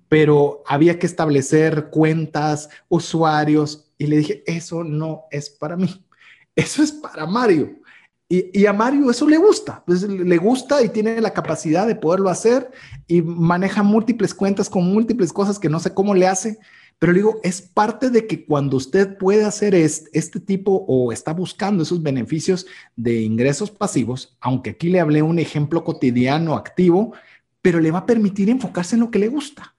[0.10, 6.06] pero había que establecer cuentas, usuarios y le dije, eso no es para mí,
[6.56, 7.80] eso es para Mario.
[8.29, 12.29] Y, a Mario eso le gusta, pues, le gusta y tiene la capacidad de poderlo
[12.29, 12.69] hacer
[13.07, 16.59] y maneja múltiples cuentas con múltiples cosas que no sé cómo le hace,
[16.99, 21.13] pero le digo, es parte de que cuando usted puede hacer este, este tipo o
[21.13, 22.65] está buscando esos beneficios
[22.97, 27.13] de ingresos pasivos, aunque aquí le hablé un ejemplo cotidiano activo,
[27.61, 29.76] pero le va a permitir enfocarse en lo que le gusta.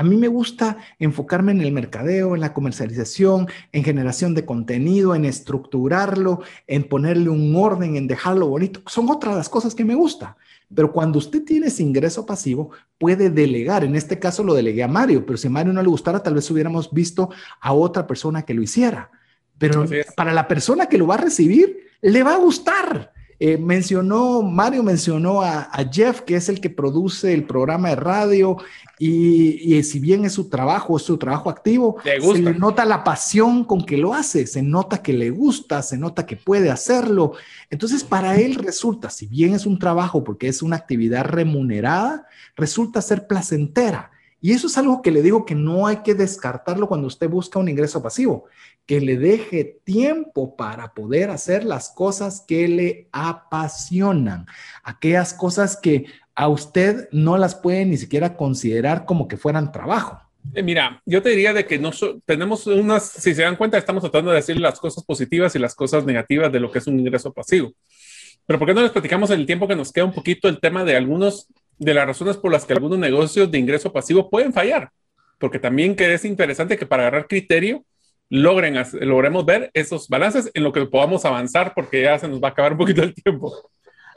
[0.00, 5.14] A mí me gusta enfocarme en el mercadeo, en la comercialización, en generación de contenido,
[5.14, 8.80] en estructurarlo, en ponerle un orden, en dejarlo bonito.
[8.86, 10.38] Son otras las cosas que me gusta.
[10.74, 13.84] Pero cuando usted tiene ese ingreso pasivo, puede delegar.
[13.84, 16.32] En este caso lo delegué a Mario, pero si a Mario no le gustara, tal
[16.32, 17.28] vez hubiéramos visto
[17.60, 19.10] a otra persona que lo hiciera.
[19.58, 19.84] Pero
[20.16, 23.12] para la persona que lo va a recibir, le va a gustar.
[23.42, 28.58] Eh, mencionó, Mario mencionó a, Jeff, que es el que produce el programa de radio,
[29.02, 33.64] y, si bien es su trabajo, es su trabajo activo, se le nota la pasión
[33.64, 37.32] con que lo hace, se nota que le gusta, se nota que puede hacerlo.
[37.70, 43.00] Entonces, para él resulta, si bien es un trabajo porque es una actividad remunerada, resulta
[43.00, 44.10] ser placentera.
[44.42, 47.58] Y eso es algo que le digo que no hay que descartarlo cuando usted busca
[47.58, 48.46] un ingreso pasivo,
[48.84, 54.46] que le deje tiempo para poder hacer las cosas que le apasionan,
[54.82, 60.20] aquellas cosas que a usted no las puede ni siquiera considerar como que fueran trabajo.
[60.54, 61.90] Eh, mira, yo te diría de que no
[62.24, 65.74] tenemos unas, si se dan cuenta, estamos tratando de decir las cosas positivas y las
[65.74, 67.72] cosas negativas de lo que es un ingreso pasivo.
[68.46, 70.60] Pero ¿por qué no les platicamos en el tiempo que nos queda un poquito el
[70.60, 71.48] tema de algunos
[71.78, 74.90] de las razones por las que algunos negocios de ingreso pasivo pueden fallar,
[75.38, 77.84] porque también que es interesante que para agarrar criterio
[78.28, 82.48] logren, logremos ver esos balances en lo que podamos avanzar, porque ya se nos va
[82.48, 83.70] a acabar un poquito el tiempo.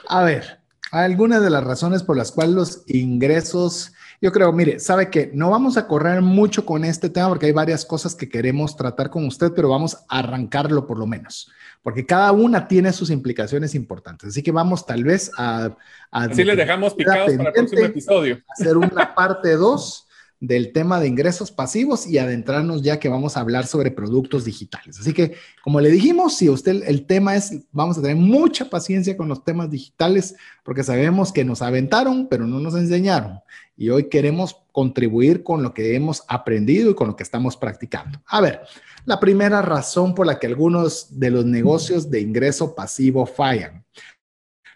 [0.07, 0.59] A ver,
[0.93, 5.49] algunas de las razones por las cuales los ingresos, yo creo, mire, sabe que no
[5.49, 9.25] vamos a correr mucho con este tema porque hay varias cosas que queremos tratar con
[9.25, 11.51] usted, pero vamos a arrancarlo por lo menos
[11.83, 14.29] porque cada una tiene sus implicaciones importantes.
[14.29, 15.75] Así que vamos tal vez a...
[16.09, 18.41] Así les dejamos picados para el próximo episodio.
[18.47, 20.02] Hacer una parte 2
[20.43, 24.99] del tema de ingresos pasivos y adentrarnos ya que vamos a hablar sobre productos digitales.
[24.99, 29.15] Así que, como le dijimos, si usted el tema es, vamos a tener mucha paciencia
[29.15, 33.39] con los temas digitales porque sabemos que nos aventaron, pero no nos enseñaron.
[33.77, 38.21] Y hoy queremos contribuir con lo que hemos aprendido y con lo que estamos practicando.
[38.27, 38.63] A ver,
[39.05, 43.85] la primera razón por la que algunos de los negocios de ingreso pasivo fallan.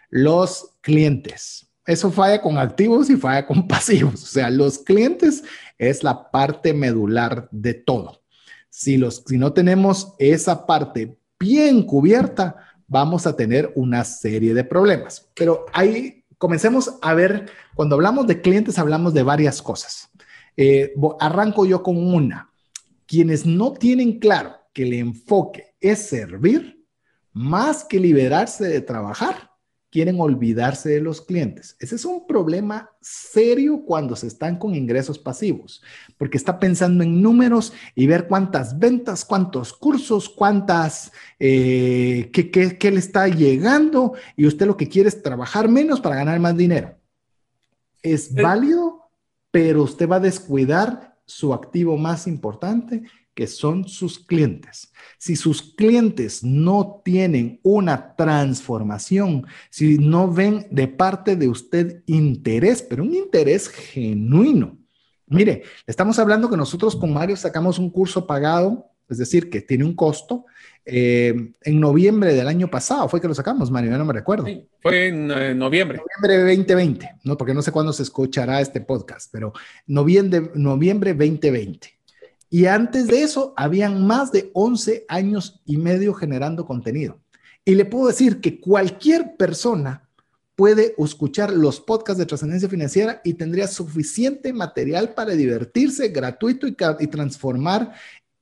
[0.09, 1.66] Los clientes.
[1.87, 4.21] Eso falla con activos y falla con pasivos.
[4.21, 5.43] O sea, los clientes
[5.77, 8.21] es la parte medular de todo.
[8.69, 12.57] Si, los, si no tenemos esa parte bien cubierta,
[12.87, 15.29] vamos a tener una serie de problemas.
[15.33, 20.09] Pero ahí comencemos a ver, cuando hablamos de clientes, hablamos de varias cosas.
[20.55, 22.51] Eh, arranco yo con una
[23.07, 26.85] quienes no tienen claro que el enfoque es servir,
[27.31, 29.51] más que liberarse de trabajar,
[29.89, 31.75] quieren olvidarse de los clientes.
[31.79, 35.81] Ese es un problema serio cuando se están con ingresos pasivos,
[36.17, 42.99] porque está pensando en números y ver cuántas ventas, cuántos cursos, cuántas, eh, qué, le
[42.99, 46.95] está llegando y usted lo que quiere es trabajar menos para ganar más dinero.
[48.03, 49.09] Es válido,
[49.51, 53.03] pero usted va a descuidar su activo más importante,
[53.37, 54.91] que son sus clientes.
[55.19, 62.81] Si sus clientes no tienen una transformación, si no ven de parte de usted interés,
[62.81, 64.75] pero un interés genuino.
[65.27, 69.83] Mire, estamos hablando que nosotros con Mario sacamos un curso pagado, es decir, que tiene
[69.83, 70.45] un costo.
[70.83, 74.47] Eh, en noviembre del año pasado fue que lo sacamos, Mario, ya no me recuerdo.
[74.81, 75.99] fue en eh, noviembre.
[75.99, 77.37] Noviembre 2020, ¿no?
[77.37, 79.53] Porque no sé cuándo se escuchará este podcast, pero
[79.85, 81.96] noviembre, noviembre 2020.
[82.49, 87.19] Y antes de eso, habían más de 11 años y medio generando contenido.
[87.65, 90.07] Y le puedo decir que cualquier persona
[90.55, 96.73] puede escuchar los podcasts de trascendencia financiera y tendría suficiente material para divertirse gratuito y,
[97.07, 97.93] transformar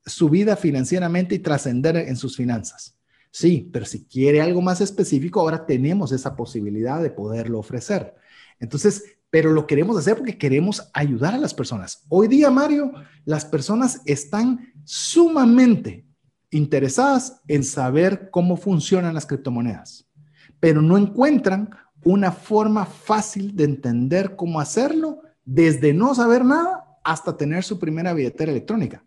[0.06, 2.95] su vida financieramente y trascender en sus finanzas.
[3.32, 8.15] Sí, pero si quiere algo más específico, ahora tenemos esa posibilidad de poderlo ofrecer.
[8.61, 9.03] Entonces,
[9.36, 12.06] pero lo queremos hacer porque queremos ayudar a las personas.
[12.07, 12.94] Hoy día, Mario,
[13.26, 16.07] las personas están sumamente
[16.52, 20.10] interesadas en saber cómo funcionan las criptomonedas,
[20.62, 21.70] pero no encuentran
[22.06, 28.14] una forma fácil de entender cómo hacerlo desde no saber nada hasta tener su primera
[28.14, 29.03] billetera electrónica.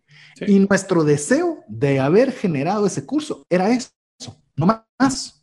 [0.47, 3.89] Y nuestro deseo de haber generado ese curso era eso,
[4.57, 4.67] no
[4.99, 5.43] más.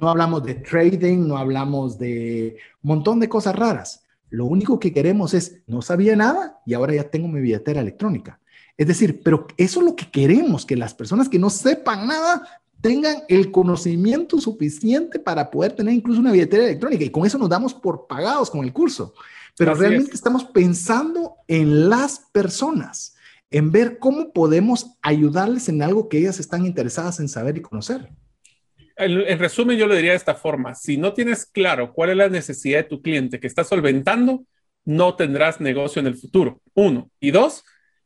[0.00, 4.06] No hablamos de trading, no hablamos de un montón de cosas raras.
[4.30, 8.40] Lo único que queremos es, no sabía nada y ahora ya tengo mi billetera electrónica.
[8.76, 12.46] Es decir, pero eso es lo que queremos, que las personas que no sepan nada
[12.80, 17.48] tengan el conocimiento suficiente para poder tener incluso una billetera electrónica y con eso nos
[17.48, 19.12] damos por pagados con el curso.
[19.56, 23.14] Pero realmente estamos pensando en las personas
[23.50, 28.10] en ver cómo podemos ayudarles en algo que ellas están interesadas en saber y conocer.
[29.00, 30.74] En, resumen, yo lo diría de esta forma.
[30.74, 34.44] Si no tienes claro cuál es la necesidad de tu cliente que está solventando,
[34.84, 36.60] no tendrás negocio en el futuro.
[36.74, 37.10] Uno.
[37.20, 37.64] Y dos,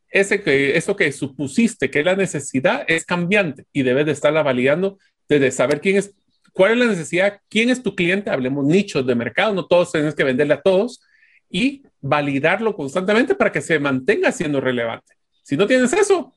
[0.09, 4.97] ese que, eso que supusiste que la necesidad es cambiante y debes de estarla validando
[5.27, 6.15] desde saber quién es,
[6.53, 10.15] cuál es la necesidad, quién es tu cliente, hablemos nichos de mercado, no todos tienes
[10.15, 11.01] que venderle a todos
[11.49, 15.15] y validarlo constantemente para que se mantenga siendo relevante.
[15.43, 16.33] Si no tienes eso,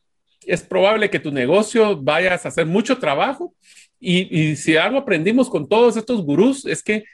[0.47, 3.55] es probable que tu negocio vayas a hacer mucho trabajo
[4.01, 7.05] y, si algo aprendimos con todos estos gurús es que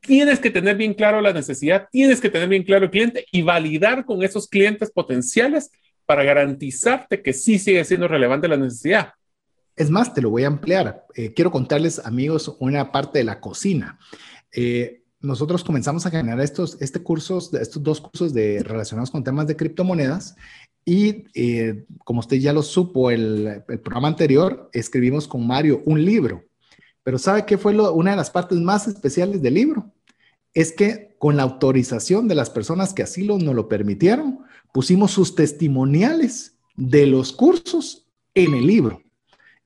[0.00, 3.42] tienes que tener bien claro la necesidad, tienes que tener bien claro el cliente y
[3.42, 5.70] validar con esos clientes potenciales
[6.06, 9.12] para garantizarte que sí sigue siendo relevante la necesidad.
[9.76, 11.06] Es más, te lo voy a ampliar.
[11.14, 13.98] Eh, quiero contarles, amigos, una parte de la cocina.
[14.52, 19.46] Eh, nosotros comenzamos a generar estos, este cursos, estos dos cursos de, relacionados con temas
[19.46, 20.34] de criptomonedas
[20.84, 26.04] y eh, como usted ya lo supo, el, el, programa anterior, escribimos con Mario un
[26.04, 26.44] libro.
[27.02, 29.92] Pero ¿sabe qué fue una de las partes más especiales del libro?
[30.54, 34.40] Es que con la autorización de las personas que así lo, nos lo permitieron,
[34.72, 39.02] pusimos sus testimoniales de los cursos en el libro.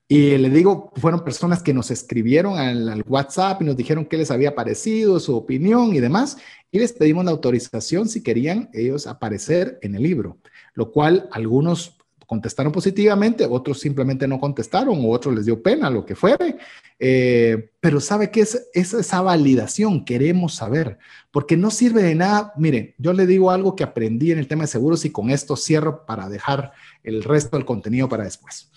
[0.07, 4.31] Y le digo, fueron personas que nos escribieron al, WhatsApp y nos dijeron qué les
[4.31, 6.37] había parecido, su opinión y demás.
[6.71, 10.39] Y les pedimos la autorización si querían ellos aparecer en el libro,
[10.75, 11.97] lo cual algunos
[12.27, 16.57] contestaron positivamente, otros simplemente no contestaron, o otros les dio pena, lo que fuere.
[16.99, 20.99] Eh, pero sabe que es, es, esa validación, queremos saber,
[21.31, 22.53] porque no sirve de nada.
[22.57, 25.57] Mire, yo le digo algo que aprendí en el tema de seguros y con esto
[25.57, 26.73] cierro para dejar
[27.03, 28.71] el resto del contenido para después.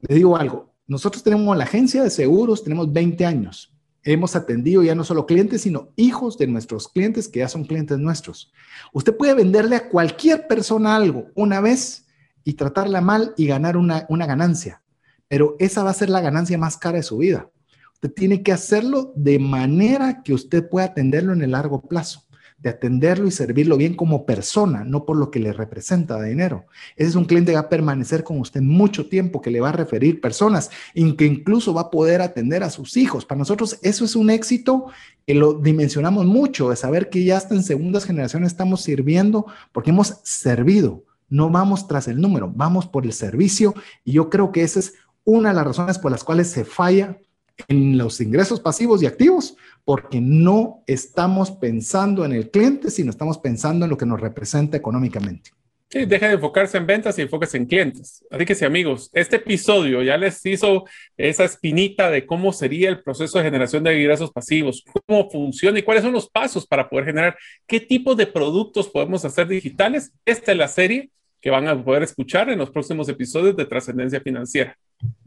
[0.00, 3.75] Le digo algo, nosotros tenemos la agencia de seguros, tenemos 20 años.
[4.12, 7.98] Hemos atendido ya no solo clientes, sino hijos de nuestros clientes que ya son clientes
[7.98, 8.52] nuestros.
[8.92, 12.06] Usted puede venderle a cualquier persona algo una vez
[12.44, 14.82] y tratarla mal y ganar una, una ganancia,
[15.28, 17.50] pero esa va a ser la ganancia más cara de su vida.
[17.94, 22.25] Usted tiene que hacerlo de manera que usted pueda atenderlo en el largo plazo
[22.66, 26.66] de atenderlo y servirlo bien como persona, no por lo que le representa de dinero.
[26.96, 29.68] Ese es un cliente que va a permanecer con usted mucho tiempo, que le va
[29.68, 33.24] a referir personas y que incluso va a poder atender a sus hijos.
[33.24, 34.86] Para nosotros eso es un éxito
[35.24, 39.90] que lo dimensionamos mucho, de saber que ya hasta en segundas generaciones estamos sirviendo porque
[39.90, 41.04] hemos servido.
[41.28, 43.74] No vamos tras el número, vamos por el servicio
[44.04, 47.16] y yo creo que esa es una de las razones por las cuales se falla
[47.68, 49.56] en los ingresos pasivos y activos,
[49.86, 54.76] porque no estamos pensando en el cliente, sino estamos pensando en lo que nos representa
[54.76, 55.52] económicamente.
[55.88, 58.26] Sí, deja de enfocarse en ventas y enfóquese en clientes.
[58.28, 60.86] Así que sí, amigos, este episodio ya les hizo
[61.16, 65.82] esa espinita de cómo sería el proceso de generación de ingresos pasivos, cómo funciona y
[65.82, 67.38] cuáles son los pasos para poder generar,
[67.68, 70.10] qué tipo de productos podemos hacer digitales.
[70.24, 71.10] Esta es la serie
[71.40, 74.76] que van a poder escuchar en los próximos episodios de Trascendencia Financiera.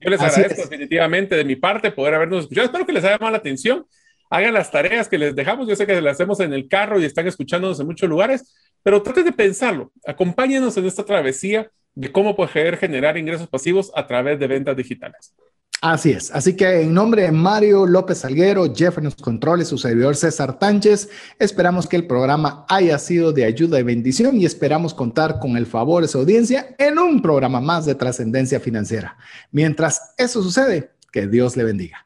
[0.01, 2.65] Yo les agradezco definitivamente de mi parte poder habernos escuchado.
[2.65, 3.85] Espero que les haya llamado la atención
[4.29, 5.67] hagan las tareas que les dejamos.
[5.67, 8.53] Yo sé que las hacemos en el carro y están escuchándonos en muchos lugares,
[8.83, 9.91] pero traten de pensarlo.
[10.05, 15.33] Acompáñenos en esta travesía de cómo poder generar ingresos pasivos a través de ventas digitales.
[15.81, 16.29] Así es.
[16.31, 20.59] Así que en nombre de Mario López Salguero, Jeff en los controles, su servidor César
[20.59, 25.55] Tánchez, esperamos que el programa haya sido de ayuda y bendición y esperamos contar con
[25.55, 29.17] el favor de su audiencia en un programa más de trascendencia financiera.
[29.51, 32.05] Mientras eso sucede, que Dios le bendiga.